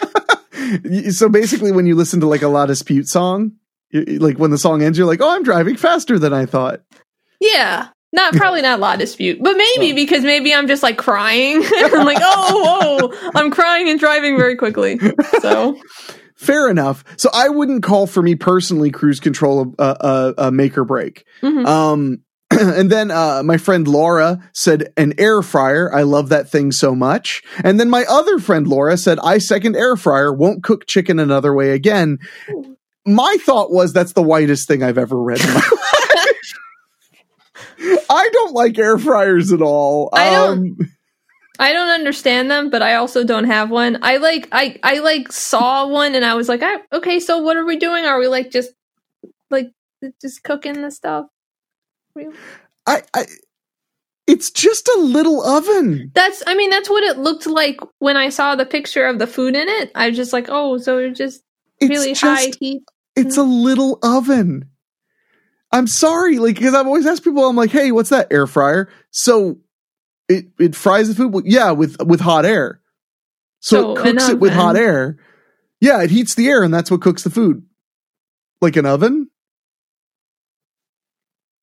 [1.11, 3.53] So basically, when you listen to like a La Dispute song,
[3.93, 6.83] like when the song ends, you're like, oh, I'm driving faster than I thought.
[7.41, 7.89] Yeah.
[8.13, 9.95] Not probably not La Dispute, but maybe Oh.
[9.95, 11.63] because maybe I'm just like crying.
[11.77, 15.01] I'm like, oh, whoa, I'm crying and driving very quickly.
[15.41, 15.81] So
[16.41, 17.05] Fair enough.
[17.19, 21.27] So I wouldn't call for me personally cruise control a, a, a make or break.
[21.43, 21.67] mhm.
[21.67, 22.19] Um,
[22.51, 25.95] and then uh, my friend Laura said an air fryer.
[25.95, 27.43] I love that thing so much.
[27.63, 30.33] And then my other friend Laura said I second air fryer.
[30.33, 32.19] Won't cook chicken another way again.
[33.07, 36.37] My thought was that's the whitest thing I've ever read in my life.
[38.11, 40.09] I don't like air fryers at all.
[40.13, 40.77] I don't- Um,
[41.61, 43.99] I don't understand them, but I also don't have one.
[44.03, 47.59] I like I I like saw one and I was like, I, okay, so what
[47.59, 48.07] are we doing?
[48.07, 48.71] Are we like just
[49.51, 49.71] like
[50.23, 51.27] just cooking the stuff?
[52.87, 53.27] I, I
[54.27, 56.11] it's just a little oven.
[56.15, 59.27] That's I mean that's what it looked like when I saw the picture of the
[59.27, 59.93] food in it.
[59.95, 61.43] I was just like, oh, so it's just
[61.79, 62.83] It's really just high heat.
[63.17, 63.51] it's a hmm.
[63.51, 64.71] little oven.
[65.73, 68.89] I'm sorry, like because I've always asked people, I'm like, hey, what's that air fryer?
[69.11, 69.59] So
[70.31, 71.33] it it fries the food.
[71.33, 72.81] Well, yeah, with with hot air.
[73.61, 75.19] So, So it cooks it with hot air.
[75.81, 77.65] Yeah, it heats the air, and that's what cooks the food.
[78.61, 79.29] Like an oven.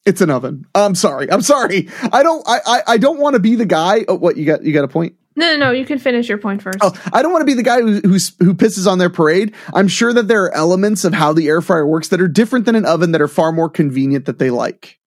[0.05, 0.65] It's an oven.
[0.73, 1.29] I'm sorry.
[1.31, 1.89] I'm sorry.
[2.13, 2.47] I don't.
[2.47, 2.59] I.
[2.65, 4.05] I, I don't want to be the guy.
[4.07, 4.63] Oh, what you got?
[4.63, 5.15] You got a point.
[5.35, 5.71] No, no, no.
[5.71, 6.79] You can finish your point first.
[6.81, 9.53] Oh, I don't want to be the guy who, who's, who pisses on their parade.
[9.71, 12.65] I'm sure that there are elements of how the air fryer works that are different
[12.65, 14.97] than an oven that are far more convenient that they like.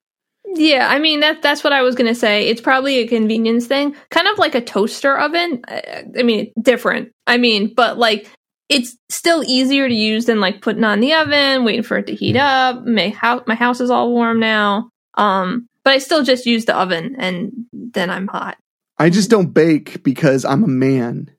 [0.54, 2.48] Yeah, I mean that that's what I was gonna say.
[2.48, 5.62] It's probably a convenience thing, kind of like a toaster oven.
[5.68, 7.12] I, I mean, different.
[7.26, 8.28] I mean, but like
[8.68, 12.14] it's still easier to use than like putting on the oven, waiting for it to
[12.14, 12.84] heat up.
[12.84, 14.90] My house, my house is all warm now.
[15.14, 18.56] Um, but I still just use the oven, and then I'm hot.
[18.96, 21.30] I just don't bake because I'm a man.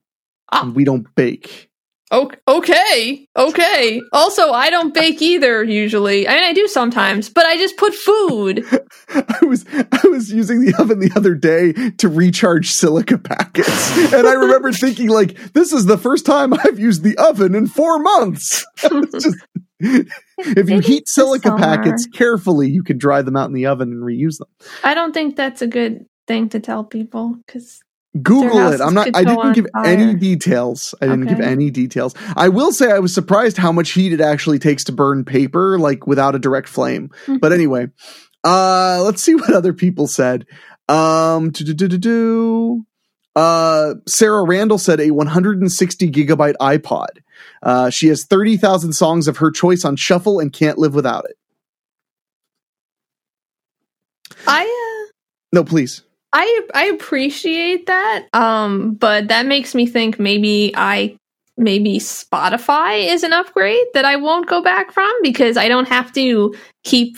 [0.51, 0.63] Ah.
[0.63, 1.70] And we don't bake.
[2.11, 4.01] Okay, okay, okay.
[4.11, 6.27] Also, I don't bake either usually.
[6.27, 8.65] I mean, I do sometimes, but I just put food.
[9.09, 14.27] I was I was using the oven the other day to recharge silica packets, and
[14.27, 17.99] I remember thinking like, "This is the first time I've used the oven in four
[17.99, 19.37] months." Just-
[19.79, 24.03] if you heat silica packets carefully, you can dry them out in the oven and
[24.03, 24.47] reuse them.
[24.83, 27.81] I don't think that's a good thing to tell people because
[28.21, 28.81] Google it.
[28.81, 29.07] I'm not.
[29.15, 29.85] I didn't give fire.
[29.85, 30.93] any details.
[31.01, 32.13] I didn't give any details.
[32.35, 35.79] I will say I was surprised how much heat it actually takes to burn paper,
[35.79, 37.09] like without a direct flame.
[37.25, 37.39] Mhm.
[37.39, 37.87] But anyway,
[38.43, 40.45] uh, let's see what other people said.
[40.89, 41.51] Um.
[43.33, 47.07] Uh, Sarah Randall said a 160 gigabyte iPod.
[47.63, 51.37] Uh, she has 30,000 songs of her choice on shuffle and can't live without it.
[54.45, 54.63] I.
[54.63, 55.11] Uh,
[55.53, 56.03] No, please.
[56.33, 58.27] I I appreciate that.
[58.33, 61.17] Um, but that makes me think maybe I
[61.57, 66.11] maybe Spotify is an upgrade that I won't go back from because I don't have
[66.13, 67.17] to keep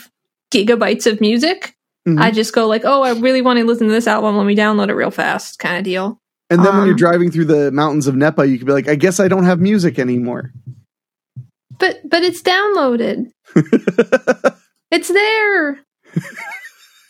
[0.52, 1.74] gigabytes of music.
[2.06, 2.20] Mhm.
[2.20, 4.36] I just go like, oh, I really want to listen to this album.
[4.36, 6.20] Let me download it real fast, kind of deal.
[6.50, 8.88] And then when you're Um, driving through the mountains of Nepal, you could be like,
[8.88, 10.52] I guess I don't have music anymore.
[11.78, 13.30] But but it's downloaded.
[14.90, 15.80] It's there.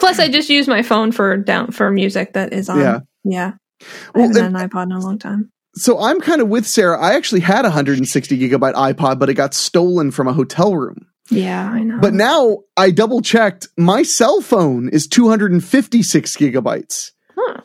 [0.04, 2.78] Plus, I just use my phone for down for music that is on.
[2.78, 2.98] Yeah.
[3.24, 3.52] yeah.
[3.82, 5.50] I Well, haven't and- had an iPod in a long time.
[5.76, 7.00] So I'm kind of with Sarah.
[7.00, 11.06] I actually had a 160 gigabyte iPod, but it got stolen from a hotel room.
[11.30, 11.98] Yeah, I know.
[12.00, 13.66] But now I double checked.
[13.76, 17.62] My cell phone is 256 gigabytes, Huh.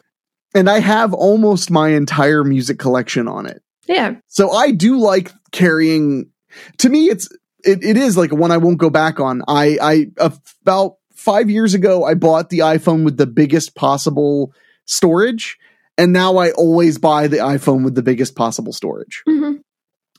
[0.56, 3.62] and I have almost my entire music collection on it.
[3.86, 6.32] yeah, So I do like carrying.
[6.80, 7.28] To me, it's
[7.64, 9.44] it, it is like one I won't go back on.
[9.48, 14.54] I I about five years ago I bought the iPhone with the biggest possible
[14.86, 15.58] storage,
[15.98, 19.22] and now I always buy the iPhone with the biggest possible storage.
[19.28, 19.58] Hmm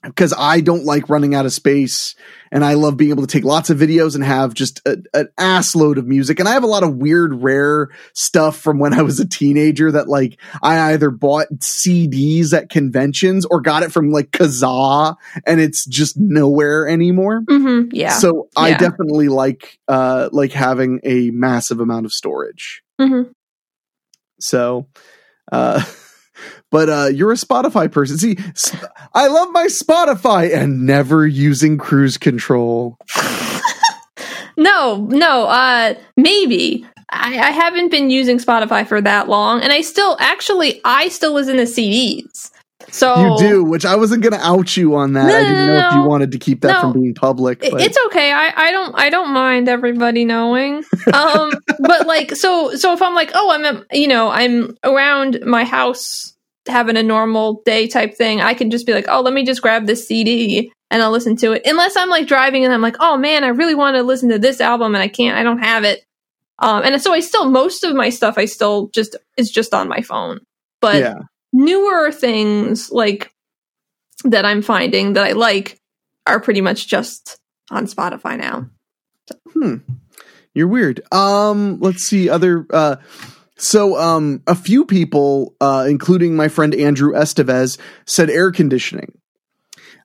[0.03, 2.15] because I don't like running out of space,
[2.51, 5.29] and I love being able to take lots of videos and have just a, an
[5.37, 6.41] ass load of music.
[6.41, 9.93] And I have a lot of weird, rare stuff from when I was a teenager
[9.93, 15.61] that like I either bought CDs at conventions or got it from like Kazaa, and
[15.61, 17.43] it's just nowhere anymore.
[17.49, 18.11] hmm yeah.
[18.13, 18.79] So I Yeah.
[18.79, 22.83] definitely like uh like having a massive amount of storage.
[23.01, 23.23] hmm
[24.41, 24.87] So,
[25.53, 25.83] uh,
[26.71, 28.19] but uh, you're a Spotify person.
[28.19, 28.37] See,
[29.15, 32.99] I love my Spotify and never using cruise control.
[34.61, 36.87] No, no, uh, maybe.
[37.09, 41.33] I, I haven't been using Spotify for that long, and I still, actually, I still
[41.33, 42.50] listen to CDs.
[42.93, 45.27] So You do, which I wasn't going to out you on that.
[45.27, 46.81] No, I didn't no, know if you wanted to keep that No.
[46.81, 47.61] from being public.
[47.61, 48.33] But It's okay.
[48.33, 50.85] I, I don't I don't mind everybody knowing.
[51.15, 55.41] Um, but like so so if I'm like oh I'm at- you know I'm around
[55.45, 56.35] my house
[56.67, 59.63] having a normal day type thing, I can just be like oh let me just
[59.63, 61.63] grab this CD and I'll listen to it.
[61.65, 64.39] Unless I'm like driving and I'm like oh man I really want to listen to
[64.39, 66.05] this album and I can't I don't have it.
[66.59, 69.89] Um, and so I still most of my stuff I still just is just on
[69.89, 70.41] my phone.
[70.81, 71.15] But yeah.
[71.53, 73.33] Newer things like
[74.25, 75.81] that I'm finding that I like
[76.27, 77.39] are pretty much just
[77.71, 78.69] on Spotify now.
[79.53, 79.77] Hmm.
[80.55, 81.01] You're weird.
[81.13, 82.67] Um, let's see other.
[82.71, 82.97] Uh,
[83.57, 89.13] so um, a few people, uh, including my friend Andrew Estevez, said air conditioning.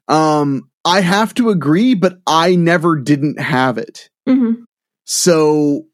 [0.08, 4.10] Um, I have to agree, but I never didn't have it.
[4.28, 4.64] Mm-hmm.
[5.06, 5.88] So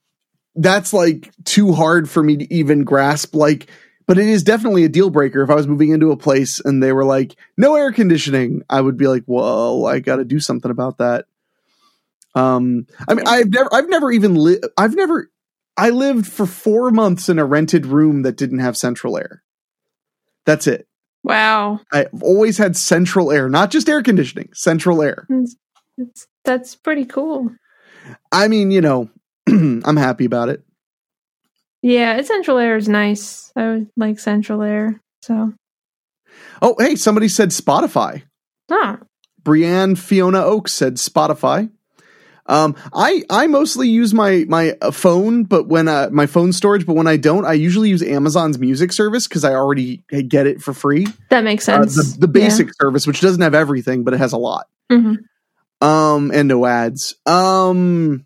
[0.56, 3.36] that's like too hard for me to even grasp.
[3.36, 3.70] Like,
[4.12, 5.41] but it is definitely a deal breaker.
[5.41, 8.82] If I was moving into a place and they were like, no air conditioning, I
[8.82, 11.28] would be like, well, I got to do something about that.
[12.36, 15.32] Um, I mean, I've never, I've never even lived, I've never,
[15.78, 19.43] I lived for four months in a rented room that didn't have central air.
[20.45, 20.89] That's it.
[21.24, 21.80] Wow.
[21.93, 25.26] I've always had central air, not just air conditioning, central air.
[25.30, 25.56] It's,
[25.97, 27.50] it's, that's pretty cool.
[28.30, 29.10] I mean, you know,
[29.47, 30.65] I'm happy about it.
[31.82, 33.52] Yeah, Central Air is nice.
[33.56, 35.02] I would like Central Air.
[35.22, 35.54] So,
[36.62, 38.24] Oh, hey, somebody said Spotify.
[38.72, 39.00] ah,
[39.44, 41.70] Brienne Fiona Oaks said Spotify.
[42.48, 46.86] Um, I I mostly use my my uh, phone, but when uh, my phone storage,
[46.86, 50.62] but when I don't, I usually use Amazon's music service because I already get it
[50.62, 51.08] for free.
[51.30, 52.13] that makes Uh, sense.
[52.15, 54.67] the, the basic service, which doesn't have everything, but it has a lot.
[54.89, 54.98] Yeah.
[54.98, 55.17] Mhm.
[55.88, 57.15] Um, and no ads.
[57.26, 58.26] Um,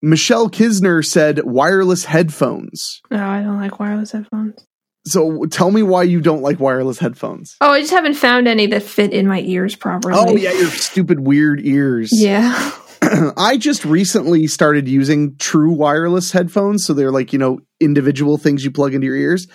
[0.00, 3.00] Michelle Kisner said wireless headphones.
[3.10, 4.64] No, I don't like wireless headphones.
[5.06, 7.56] So tell me why you don't like wireless headphones.
[7.60, 10.14] Oh, I just haven't found any that fit in my ears properly.
[10.16, 12.10] Oh yeah, your stupid weird ears.
[12.12, 12.72] Yeah.
[13.36, 18.64] I just recently started using true wireless headphones, so they're like, you know, individual things
[18.64, 19.46] you plug into your ears.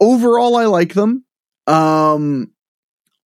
[0.00, 1.24] Overall, I like them.
[1.66, 2.52] Um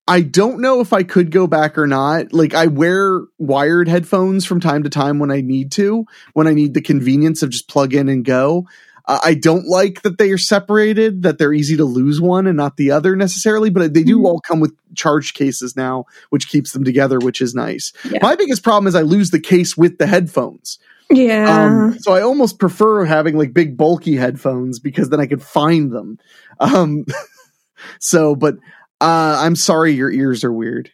[0.07, 2.33] I don't know if I could go back or not.
[2.33, 6.53] Like I wear wired headphones from time to time when I need to, when I
[6.53, 8.67] need the convenience of just plug in and go.
[9.07, 12.57] Uh, I don't like that they are separated, that they're easy to lose one and
[12.57, 14.25] not the other necessarily, but they do Mhm.
[14.25, 17.93] all come with charge cases now, which keeps them together, which is nice.
[18.11, 18.19] Yeah.
[18.23, 20.79] My biggest problem is I lose the case with the headphones.
[21.11, 21.65] Yeah.
[21.67, 25.93] Um, so I almost prefer having like big bulky headphones because then I could find
[25.93, 26.19] them.
[26.59, 27.05] Um,
[28.01, 28.57] so, but
[29.05, 30.91] uh, I'm sorry your ears are weird.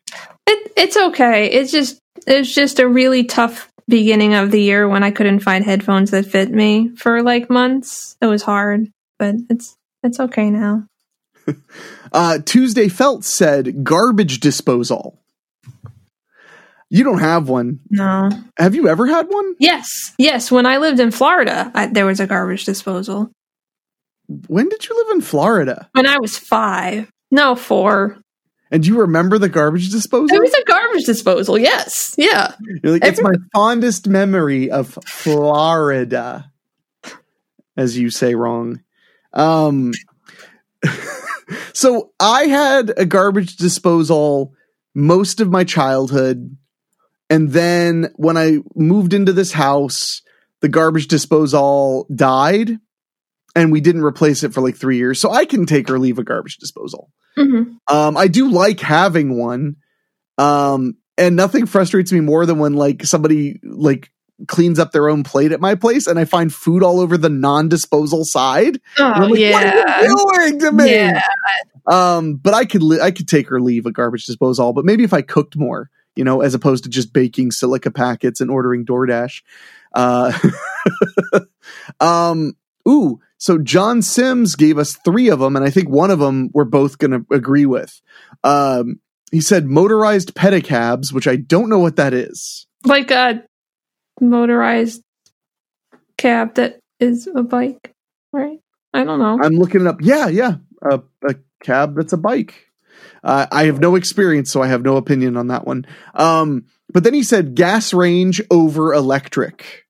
[0.47, 1.47] It, it's okay.
[1.47, 5.65] It's just it's just a really tough beginning of the year when I couldn't find
[5.65, 8.17] headphones that fit me for like months.
[8.21, 10.87] It was hard, but it's it's okay now.
[12.13, 15.17] Uh, Tuesday Felt said garbage disposal.
[16.89, 17.79] You don't have one.
[17.89, 18.31] No.
[18.59, 19.55] Have you ever had one?
[19.61, 20.51] Yes, yes.
[20.51, 23.31] When I lived in Florida, I, there was a garbage disposal.
[24.49, 25.89] When did you live in Florida?
[25.93, 28.19] When I was five, no, four.
[28.71, 30.37] And do you remember the garbage disposal?
[30.37, 31.59] It was a garbage disposal.
[31.59, 32.55] Yes, yeah.
[32.83, 36.53] You're like, it's my fondest memory of Florida,
[37.77, 38.81] as you say wrong.
[39.33, 39.93] Um,
[41.73, 44.55] so I had a garbage disposal
[44.95, 46.57] most of my childhood.
[47.29, 50.23] And then when I moved into this house,
[50.61, 52.79] the garbage disposal died
[53.57, 55.21] and we didn't replace it for like three years.
[55.21, 57.11] So I can take or leave a garbage disposal.
[57.37, 59.77] hmm Um, I do like having one.
[60.39, 64.11] Um, and nothing frustrates me more than when like somebody like
[64.49, 67.29] cleans up their own plate at my place and I find food all over the
[67.29, 68.81] non-disposal side.
[68.99, 70.95] Oh like, yeah, What are you doing to me?
[70.95, 71.21] yeah.
[71.87, 75.05] Um, but I could li- I could take or leave a garbage disposal, but maybe
[75.05, 78.87] if I cooked more, you know, as opposed to just baking silica packets and ordering
[78.87, 79.43] DoorDash.
[79.95, 80.33] Uh,
[82.01, 82.55] um,
[82.89, 86.51] ooh, so John Sims gave us three of them, and I think one of them
[86.53, 87.99] we're both going to agree with.
[88.45, 89.01] Um,
[89.33, 92.67] he said motorized pedicabs, which I don't know what that is.
[92.85, 93.43] Like a
[94.21, 95.03] motorized
[96.19, 97.95] cab that is a bike,
[98.31, 98.59] right?
[98.93, 99.39] I don't know.
[99.43, 100.03] I'm looking it up.
[100.03, 102.67] Yeah, yeah, a, a cab that's a bike.
[103.25, 105.87] Uh, I have no experience, so I have no opinion on that one.
[106.13, 109.87] Um, but then he said gas range over electric,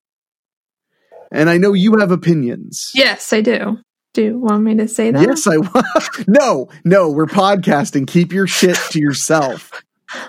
[1.31, 2.90] and I know you have opinions.
[2.95, 3.79] Yes, I do.
[4.12, 5.23] Do you want me to say that?
[5.23, 5.87] Yes, I want.
[6.29, 8.07] no, no, we're podcasting.
[8.09, 9.71] Keep your shit to yourself.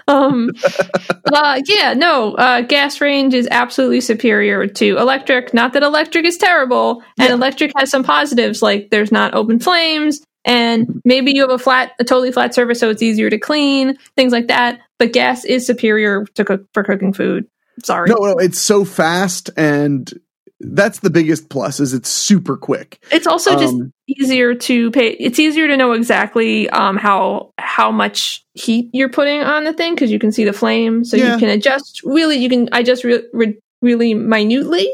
[0.08, 0.52] Um.
[1.34, 1.60] uh.
[1.66, 1.96] Yeah.
[1.96, 2.36] No.
[2.36, 2.62] Uh.
[2.62, 5.56] Gas range is absolutely superior to electric.
[5.56, 7.34] Not that electric is terrible, and Yeah.
[7.34, 11.94] electric has some positives, like there's not open flames, and maybe you have a flat,
[12.00, 14.82] a totally flat surface, so it's easier to clean, things like that.
[15.00, 17.48] But gas is superior to cook for cooking food.
[17.84, 18.08] Sorry.
[18.08, 20.14] No, no, it's so fast, and
[20.64, 21.80] that's the biggest plus.
[21.80, 23.04] Is it's super quick.
[23.12, 25.10] It's also just Um, easier to pay.
[25.12, 29.96] It's easier to know exactly um, how how much heat you're putting on the thing
[29.96, 31.34] because you can see the flame, so Yeah.
[31.34, 32.02] you can adjust.
[32.04, 34.88] Really, you can adjust re- re- really minutely,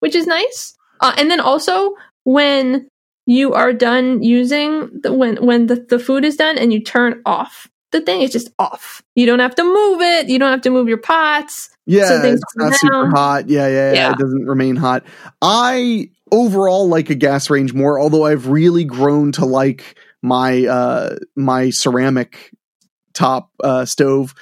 [0.00, 0.74] which is nice.
[1.00, 1.94] Uh, and then also
[2.24, 2.88] when
[3.26, 7.20] you are done using the when when the, the food is done and you turn
[7.24, 8.22] off the thing.
[8.22, 9.02] is just off.
[9.14, 10.28] You don't have to move it.
[10.28, 11.70] You don't have to move your pots.
[11.86, 13.48] Yeah, So it's not come super hot.
[13.48, 14.12] Yeah, yeah, yeah, Yeah.
[14.12, 15.04] It doesn't remain hot.
[15.40, 21.16] I overall like a gas range more, although I've really grown to like my uh
[21.36, 22.52] my ceramic
[23.12, 24.34] top uh stove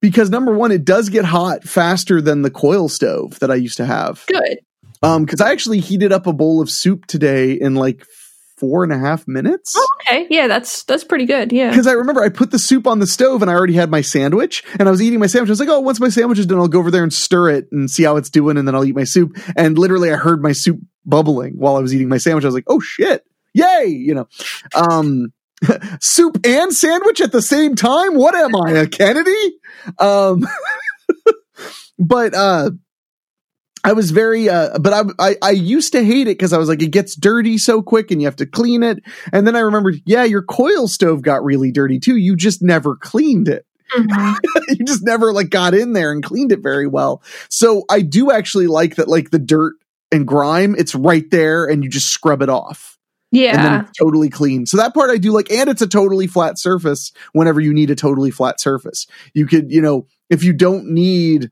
[0.00, 3.76] because number one, it does get hot faster than the coil stove that I used
[3.76, 4.24] to have.
[4.26, 4.58] Good.
[5.02, 8.04] Um, because I actually heated up a bowl of soup today in like
[8.62, 9.74] four and a half minutes.
[9.76, 10.28] Oh, okay.
[10.30, 11.50] Yeah, that's that's pretty good.
[11.50, 11.70] Yeah.
[11.70, 14.02] Because I remember I put the soup on the stove and I already had my
[14.02, 15.48] sandwich and I was eating my sandwich.
[15.48, 17.50] I was like, oh, once my sandwich is done, I'll go over there and stir
[17.50, 19.36] it and see how it's doing and then I'll eat my soup.
[19.56, 22.44] And literally I heard my soup bubbling while I was eating my sandwich.
[22.44, 23.26] I was like, oh shit.
[23.52, 23.86] Yay.
[23.86, 24.28] You know,
[24.76, 25.32] um,
[26.00, 28.14] soup and sandwich at the same time.
[28.14, 29.58] What am I, a Kennedy?
[29.98, 30.46] Um,
[31.98, 32.70] but, uh,
[33.84, 36.68] I was very, uh, but I, I, I used to hate it because I was
[36.68, 39.02] like, it gets dirty so quick and you have to clean it.
[39.32, 42.16] And then I remembered, yeah, your coil stove got really dirty too.
[42.16, 43.66] You just never cleaned it.
[43.96, 44.36] Mhm.
[44.68, 47.22] you just never like got in there and cleaned it very well.
[47.48, 49.74] So I do actually like that, like the dirt
[50.12, 52.96] and grime, it's right there and you just scrub it off
[53.32, 53.54] Yeah.
[53.56, 54.64] and then it's totally clean.
[54.66, 57.90] So that part I do like, and it's a totally flat surface whenever you need
[57.90, 59.06] a totally flat surface.
[59.34, 61.50] You could, you know, if you don't need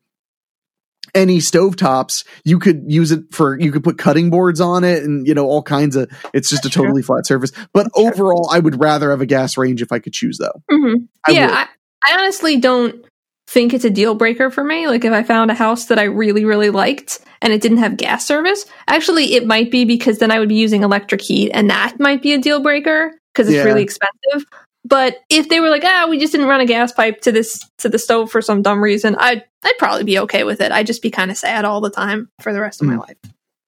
[1.14, 5.26] any stovetops, you could use it for, you could put cutting boards on it and,
[5.26, 7.52] you know, all kinds of, it's just That's a totally flat surface.
[7.72, 8.06] But That's true.
[8.08, 10.62] overall, I would rather have a gas range if I could choose though.
[10.70, 10.94] hmm
[11.26, 11.66] I yeah.
[12.04, 13.04] I, I honestly don't
[13.48, 14.86] think it's a deal breaker for me.
[14.86, 17.96] Like if I found a house that I really, really liked and it didn't have
[17.96, 21.68] gas service, actually it might be because then I would be using electric heat and
[21.70, 23.64] that might be a deal breaker because it's Yeah.
[23.64, 24.46] really expensive.
[24.84, 27.68] But if they were like, ah, we just didn't run a gas pipe to this
[27.78, 30.72] to the stove for some dumb reason, I'd I'd probably be okay with it.
[30.72, 33.00] I'd just be kind of sad all the time for the rest of my Mm.
[33.06, 33.16] life.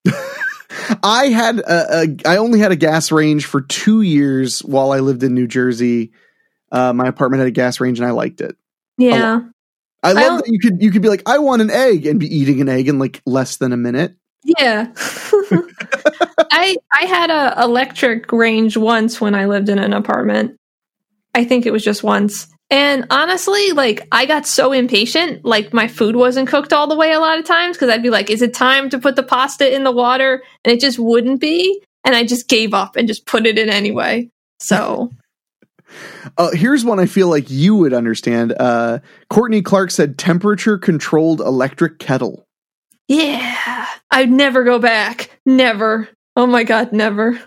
[1.02, 5.00] I had a, a I only had a gas range for two years while I
[5.00, 6.12] lived in New Jersey.
[6.72, 8.56] Uh, my apartment had a gas range and I liked it.
[8.96, 9.40] Yeah.
[10.02, 12.18] I love don't- that you could you could be like, I want an egg and
[12.18, 14.16] be eating an egg in like less than a minute.
[14.58, 14.92] Yeah.
[16.50, 20.56] I I had a electric range once when I lived in an apartment.
[21.35, 22.49] I think it was just once.
[22.70, 27.12] And honestly, like I got so impatient, like my food wasn't cooked all the way
[27.12, 29.74] a lot of times because I'd be like, is it time to put the pasta
[29.74, 30.43] in the water?
[30.64, 31.83] And it just wouldn't be.
[32.05, 34.30] And I just gave up and just put it in anyway.
[34.61, 35.11] So
[36.39, 38.55] Uh, here's one I feel like you would understand.
[38.59, 42.47] Uh, Courtney Clark said temperature controlled electric kettle.
[43.09, 43.87] yeah.
[44.11, 45.30] I'd never go back.
[45.45, 46.09] Never.
[46.37, 47.39] Oh my god, never.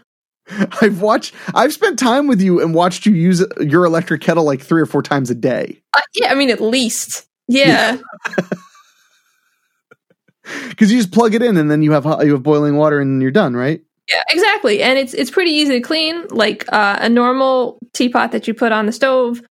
[0.82, 4.62] I've watched I've spent time with you and watched you use your electric kettle like
[4.62, 5.82] three or four times a day.
[5.94, 7.26] Uh, yeah, I mean at least.
[7.48, 7.98] Yeah.
[10.70, 13.22] Because you just plug it in and then you have you have boiling water and
[13.22, 13.82] you're done, right?
[14.10, 14.84] Yeah, exactly.
[14.84, 16.28] And it's it's pretty easy to clean.
[16.30, 19.42] Like uh, a normal teapot that you put on the stove.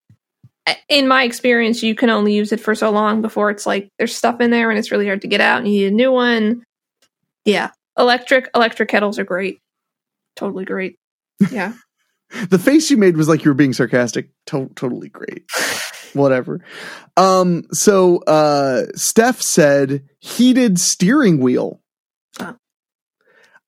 [0.89, 4.15] In my experience, you can only use it for so long before it's like there's
[4.15, 6.11] stuff in there and it's really hard to get out and you need a new
[6.11, 6.63] one.
[7.43, 7.71] Yeah.
[7.97, 9.59] Electric electric kettles are great.
[10.35, 10.97] Totally great.
[11.51, 11.73] Yeah.
[12.49, 14.29] The face you made was like you were being sarcastic.
[14.47, 15.43] To- totally great.
[16.13, 16.61] Whatever.
[17.17, 21.81] Um, so uh Steph said heated steering wheel.
[22.39, 22.55] Oh.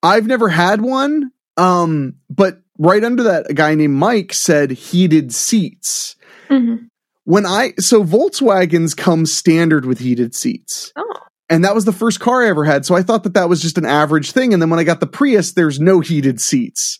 [0.02, 1.30] I've never had one.
[1.56, 6.16] Um, but right under that, a guy named Mike said heated seats.
[6.48, 6.88] Mhm.
[7.24, 10.92] When I so Volkswagens come standard with heated seats.
[10.96, 11.04] Oh.
[11.50, 12.84] And that was the first car I ever had.
[12.84, 14.52] So I thought that that was just an average thing.
[14.52, 16.98] And then when I got the Prius, there's no heated seats.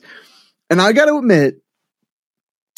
[0.70, 1.56] And I got to admit,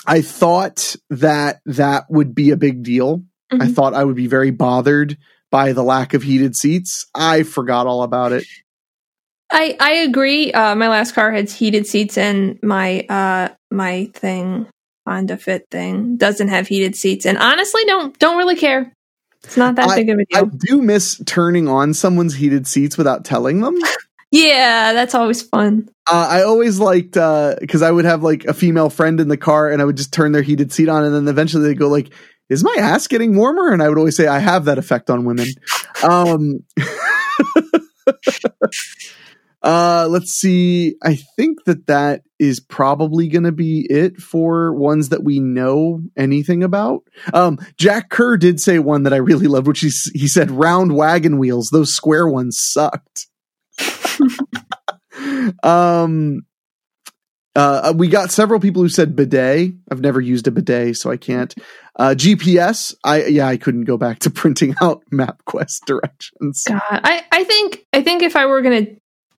[0.07, 3.23] I thought that that would be a big deal.
[3.53, 3.75] I Mhm.
[3.75, 5.17] thought I would be very bothered
[5.51, 7.07] by the lack of heated seats.
[7.15, 8.45] I forgot all about it.
[9.51, 10.53] I I agree.
[10.53, 14.67] Uh, my last car had heated seats, and my uh my thing
[15.07, 17.27] Honda Fit thing doesn't have heated seats.
[17.27, 18.93] And honestly, don't don't really care.
[19.45, 20.45] It's not that I- big of a deal.
[20.45, 23.77] I do miss turning on someone's heated seats without telling them.
[24.31, 25.89] yeah, that's always fun.
[26.11, 29.71] Uh, I always liked because I would have like a female friend in the car,
[29.71, 32.11] and I would just turn their heated seat on, and then eventually they go like,
[32.49, 35.25] "Is my ass getting warmer?" And I would always say, "I have that effect on
[35.25, 35.47] women."
[36.03, 36.61] um,
[39.63, 40.95] uh, let's see.
[41.03, 46.01] I think that that is probably going to be it for ones that we know
[46.17, 47.03] anything about.
[47.35, 50.97] Um, Jack Kerr did say one that I really loved, which he he said, "Round
[50.97, 51.69] wagon wheels.
[51.71, 53.27] Those square ones sucked."
[55.63, 56.43] um
[57.57, 61.17] uh we got several people who said bidet i've never used a bidet so i
[61.17, 61.55] can't
[61.97, 67.25] uh gps i yeah i couldn't go back to printing out mapquest directions God, I
[67.33, 68.87] I think I think if I were gonna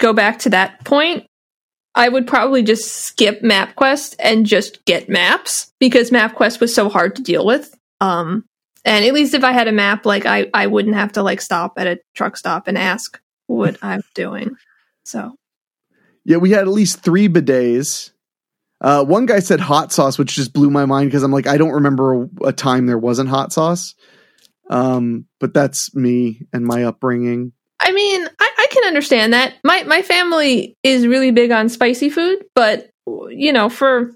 [0.02, 1.26] go back to that point,
[1.94, 7.16] I would probably just skip MapQuest and just get maps because MapQuest was so hard
[7.16, 7.74] to deal with.
[8.00, 8.44] Um,
[8.84, 11.40] and at least if I had a map, like I, I wouldn't have to like
[11.40, 14.56] stop at a truck stop and ask what I'm doing.
[15.04, 15.36] So
[16.24, 18.10] Yeah, we had at least three bidets.
[18.80, 21.56] Uh, one guy said hot sauce, which just blew my mind because I'm like, I
[21.56, 23.94] don't remember a, a time there wasn't hot sauce.
[24.68, 27.52] Um, but that's me and my upbringing.
[27.78, 28.26] I mean,
[28.72, 29.54] can understand that.
[29.64, 32.90] My my family is really big on spicy food, but
[33.30, 34.14] you know, for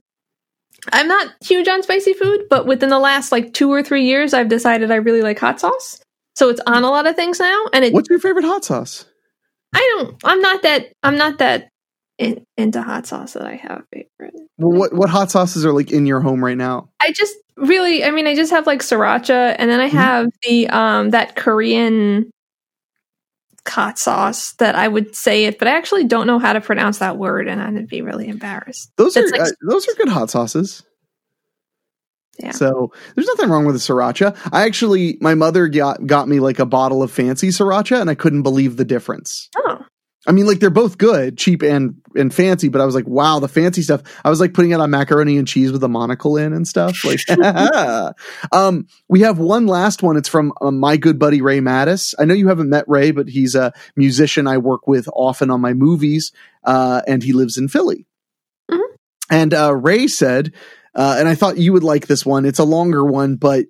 [0.93, 4.35] I'm not huge on spicy food, but within the last like two or three years,
[4.35, 6.01] I've decided I really like hot sauce.
[6.37, 7.93] So it's on a lot of things now, and it.
[7.93, 9.07] What's your favorite hot sauce?
[9.75, 10.17] I don't.
[10.25, 10.93] I'm not that.
[11.03, 11.69] I'm not that
[12.19, 14.35] in, into hot sauce that I have a favorite.
[14.59, 16.89] Well, what what hot sauces are like in your home right now?
[17.01, 18.05] I just really.
[18.05, 19.93] I mean, I just have like sriracha, and then I Mhm.
[19.93, 22.31] have the um that Korean
[23.69, 26.99] hot sauce that I would say it, but I actually don't know how to pronounce
[26.99, 28.91] that word, and I'd be really embarrassed.
[28.97, 30.83] Those are like- uh, those are good hot sauces.
[32.39, 32.51] Yeah.
[32.51, 34.37] So there's nothing wrong with the sriracha.
[34.53, 38.15] I actually, my mother got got me like a bottle of fancy sriracha, and I
[38.15, 39.49] couldn't believe the difference.
[39.57, 39.76] Oh,
[40.27, 43.39] I mean, like they're both good, cheap and and fancy, but I was like, wow,
[43.39, 44.03] the fancy stuff.
[44.25, 47.05] I was like putting it on macaroni and cheese with a monocle in and stuff.
[47.05, 47.21] Like,
[48.53, 50.17] um, we have one last one.
[50.17, 52.15] It's from uh, my good buddy Ray Mattis.
[52.19, 55.61] I know you haven't met Ray, but he's a musician I work with often on
[55.61, 56.33] my movies,
[56.65, 58.07] uh, and he lives in Philly.
[58.71, 58.81] Mhm.
[59.31, 60.53] And uh, Ray said,
[60.95, 62.45] uh, and I thought you would like this one.
[62.47, 63.67] It's a longer one, but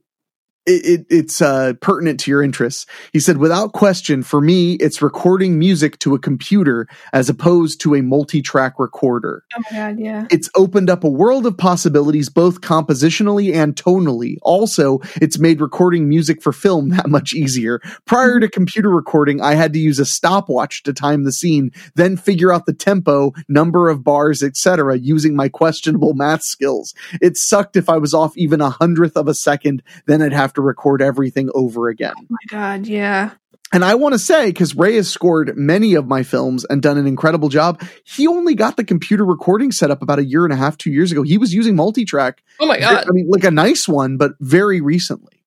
[0.67, 2.87] it, it, it's uh, pertinent to your interests.
[3.13, 7.95] He said, without question, for me, it's recording music to a computer as opposed to
[7.95, 9.45] a multi track recorder.
[9.57, 10.27] oh my god, yeah.
[10.31, 14.37] It's opened up a world of possibilities, both compositionally and tonally.
[14.43, 17.81] Also, it's made recording music for film that much easier.
[18.05, 22.17] Prior to computer recording, I had to use a stopwatch to time the scene, then
[22.17, 26.93] figure out the tempo, number of bars, etc., using my questionable math skills.
[27.21, 30.56] It sucked if I was off even a hundredth of a second, then I'd have
[30.57, 32.15] to record everything over again.
[32.19, 33.31] Oh my god, yeah.
[33.73, 36.99] And I want to say, because Ray has scored many of my films and done
[36.99, 40.53] an incredible job, he only got the computer recording set up about a year and
[40.53, 41.23] a half, two years ago.
[41.23, 42.45] He was using multi-track.
[42.61, 43.05] Oh my God.
[43.09, 45.43] I mean, like a nice one, but very recently.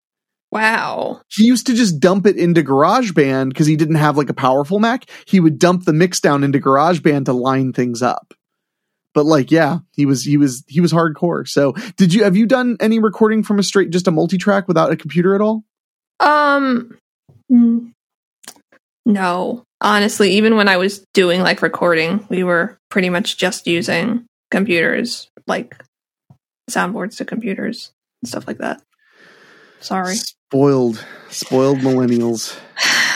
[0.51, 1.21] Wow.
[1.29, 4.79] He used to just dump it into GarageBand because he didn't have like a powerful
[4.79, 5.05] Mac.
[5.25, 8.33] He would dump the mix down into GarageBand to line things up.
[9.13, 11.47] But like, yeah, he was he was he was hardcore.
[11.47, 14.91] So, did you have you done any recording from a straight just a multi-track without
[14.91, 15.63] a computer at all?
[16.19, 16.97] Um
[17.51, 17.91] mm,
[19.05, 19.63] no.
[19.81, 25.29] Honestly, even when I was doing like recording, we were pretty much just using computers,
[25.47, 25.75] like
[26.69, 27.91] soundboards to computers
[28.21, 28.81] and stuff like that.
[29.79, 30.15] Sorry.
[30.15, 32.59] Spoiled, spoiled millennials.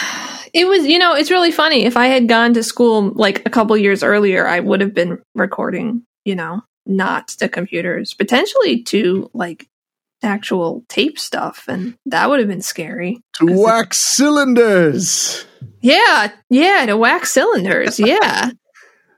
[0.54, 1.86] It was, you know, it's really funny.
[1.86, 5.20] If I had gone to school like a couple years earlier, I would have been
[5.34, 9.68] recording, you know, not to computers, potentially to like
[10.22, 13.22] actual tape stuff, and that would have been scary.
[13.36, 15.46] To wax cylinders.
[15.82, 18.00] Yeah, yeah, to wax cylinders.
[18.04, 18.52] Yeah.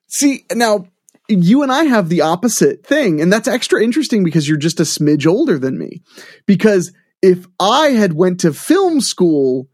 [0.07, 0.85] See, now
[1.27, 4.83] you and I have the opposite thing, and that's extra interesting because you're just a
[4.83, 6.01] smidge older than me.
[6.45, 9.67] Because if I had went to film school,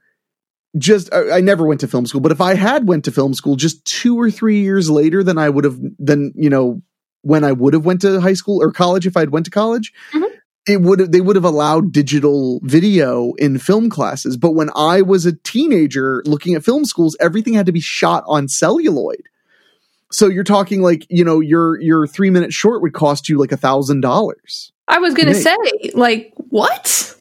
[0.77, 3.33] just I I never went to film school, but if I had went to film
[3.33, 6.81] school just two or three years later than I would have, than you know,
[7.23, 9.91] when I would have went to high school or college, if I'd went to college,
[10.13, 10.29] Mhm.
[10.67, 14.37] it would have they would have allowed digital video in film classes.
[14.37, 18.23] But when I was a teenager looking at film schools, everything had to be shot
[18.27, 19.23] on celluloid.
[20.11, 23.51] So you're talking like you know your your three minute short would cost you like
[23.51, 24.71] a thousand dollars.
[24.87, 25.41] I was going to Nick.
[25.43, 27.15] say, like, what?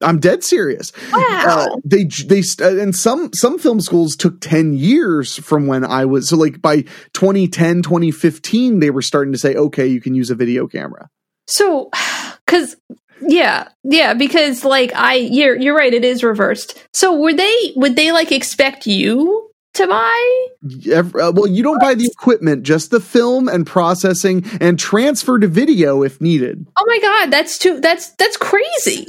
[0.00, 0.92] I'm dead serious.
[1.12, 1.66] Wow.
[1.72, 6.28] Uh, they they and some some film schools took 10 years from when I was
[6.28, 6.82] so like by
[7.14, 11.08] 2010 2015 they were starting to say okay you can use a video camera.
[11.48, 11.90] So,
[12.46, 12.76] because
[13.20, 15.92] yeah, yeah, because like I, you're you're right.
[15.92, 16.86] It is reversed.
[16.92, 17.72] So were they?
[17.74, 20.46] Would they like expect you to buy?
[20.92, 25.48] Uh, well you don't buy the equipment just the film and processing and transfer to
[25.48, 26.66] video if needed.
[26.76, 27.80] Oh my god, that's too.
[27.80, 29.06] That's that's crazy.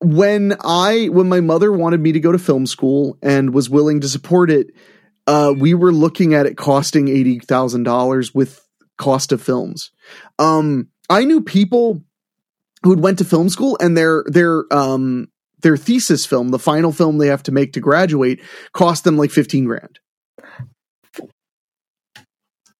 [0.00, 4.00] When I when my mother wanted me to go to film school and was willing
[4.00, 4.68] to support it,
[5.26, 8.60] uh, we were looking at it costing eighty thousand dollars with
[8.98, 9.90] cost of films.
[10.38, 12.02] Um, I knew people
[12.82, 15.28] who had went to film school and their their um
[15.60, 18.40] their thesis film, the final film they have to make to graduate,
[18.72, 19.98] cost them like fifteen grand.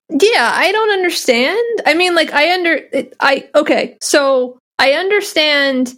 [0.09, 1.83] Yeah, I don't understand.
[1.85, 2.81] I mean, like, I under,
[3.19, 3.97] I okay.
[4.01, 5.95] So I understand,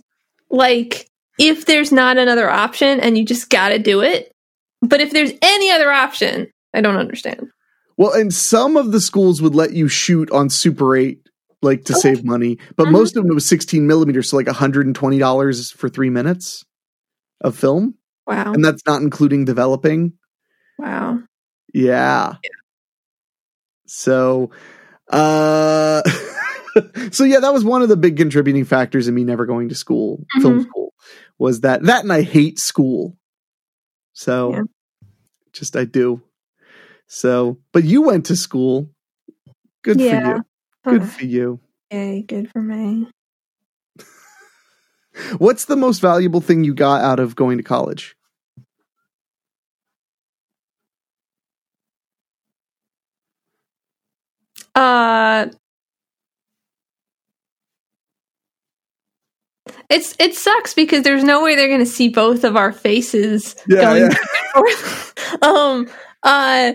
[0.51, 4.33] like, if there's not another option and you just got to do it.
[4.83, 7.49] But if there's any other option, I don't understand.
[7.97, 11.21] Well, and some of the schools would let you shoot on Super 8
[11.63, 12.01] like to Okay.
[12.01, 12.59] save money.
[12.77, 12.93] But Mhm.
[12.93, 16.65] most of them was 16 millimeters, so like $120 for three minutes
[17.41, 17.95] of film.
[18.27, 18.53] Wow.
[18.53, 20.13] And that's not including developing.
[20.79, 21.19] Wow.
[21.75, 22.35] Yeah.
[23.87, 24.51] So,
[25.11, 26.03] uh,
[27.13, 29.75] so yeah, that was one of the big contributing factors in me never going to
[29.75, 30.63] school, film Mhm.
[30.63, 30.95] school,
[31.39, 33.17] was that that and I hate school.
[34.13, 34.63] So, Yeah.
[35.53, 36.23] just I do.
[37.07, 38.91] So, but you went to school.
[39.83, 40.21] Good Yeah.
[40.21, 40.45] for you.
[40.89, 41.61] Good Oh, for you.
[41.91, 43.09] Yay, good for me.
[45.39, 48.17] What's the most valuable thing you got out of going to college?
[54.75, 55.47] Uh
[59.91, 63.57] It's it sucks because there's no way they're going to see both of our faces
[63.67, 64.09] Yeah, going yeah.
[64.09, 65.43] back and forth.
[65.43, 65.89] um
[66.23, 66.73] uh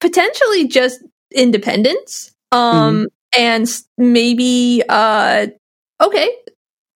[0.00, 1.02] potentially just
[1.34, 3.68] independence um and
[3.98, 5.46] maybe uh
[6.00, 6.30] okay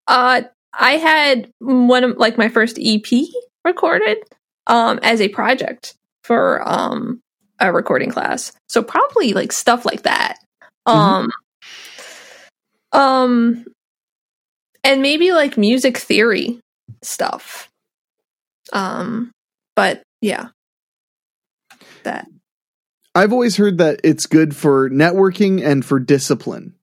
[0.07, 0.41] uh
[0.73, 3.05] I had one of like my first EP
[3.63, 4.17] recorded
[4.67, 7.21] um as a project for um
[7.59, 8.51] a recording class.
[8.69, 10.37] So probably like stuff like that.
[10.87, 11.29] Um
[12.91, 13.65] um
[14.83, 16.59] and maybe like music theory
[17.01, 17.69] stuff.
[18.71, 19.31] Um
[19.75, 20.49] but yeah.
[22.03, 22.27] That.
[23.15, 26.73] I've always heard that it's good for networking and for discipline.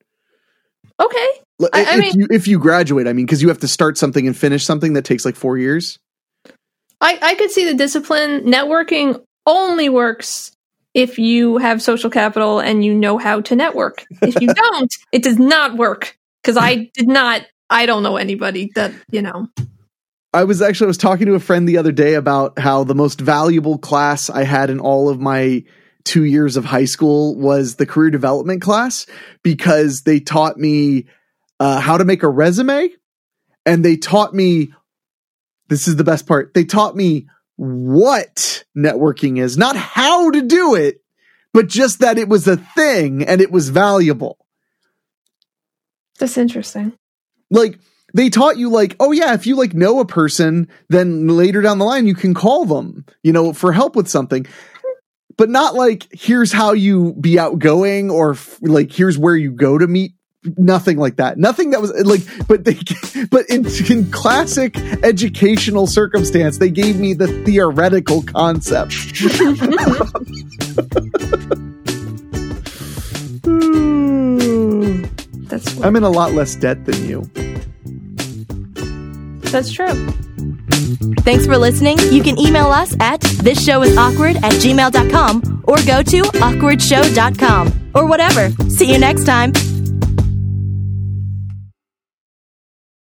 [0.98, 1.26] Okay.
[1.60, 3.98] L- I- if mean- you if you graduate, I mean, because you have to start
[3.98, 5.98] something and finish something that takes like four years.
[7.00, 10.52] I I could see the discipline networking only works
[10.94, 14.04] if you have social capital and you know how to network.
[14.22, 18.70] If you don't, it does not work cuz I did not I don't know anybody
[18.74, 19.48] that, you know.
[20.34, 22.94] I was actually I was talking to a friend the other day about how the
[22.94, 25.64] most valuable class I had in all of my
[26.04, 29.06] two years of high school was the career development class
[29.42, 31.06] because they taught me
[31.58, 32.90] uh, how to make a resume
[33.66, 34.72] and they taught me
[35.68, 40.74] this is the best part they taught me what networking is not how to do
[40.74, 41.02] it
[41.52, 44.38] but just that it was a thing and it was valuable
[46.20, 46.92] That's interesting.
[47.50, 47.78] Like
[48.14, 51.78] they taught you like oh yeah if you like know a person then later down
[51.78, 54.46] the line you can call them you know for help with something
[55.36, 59.78] but not like here's how you be outgoing or f- like here's where you go
[59.78, 60.12] to meet
[60.56, 62.78] nothing like that nothing that was like but they
[63.30, 68.92] but in, in classic educational circumstance they gave me the theoretical concept
[75.50, 77.28] That's i'm in a lot less debt than you
[79.50, 79.92] that's true.
[81.20, 81.98] Thanks for listening.
[82.10, 88.50] You can email us at thisshowis awkward at gmail.com or go to awkwardshow.com or whatever.
[88.70, 89.52] See you next time.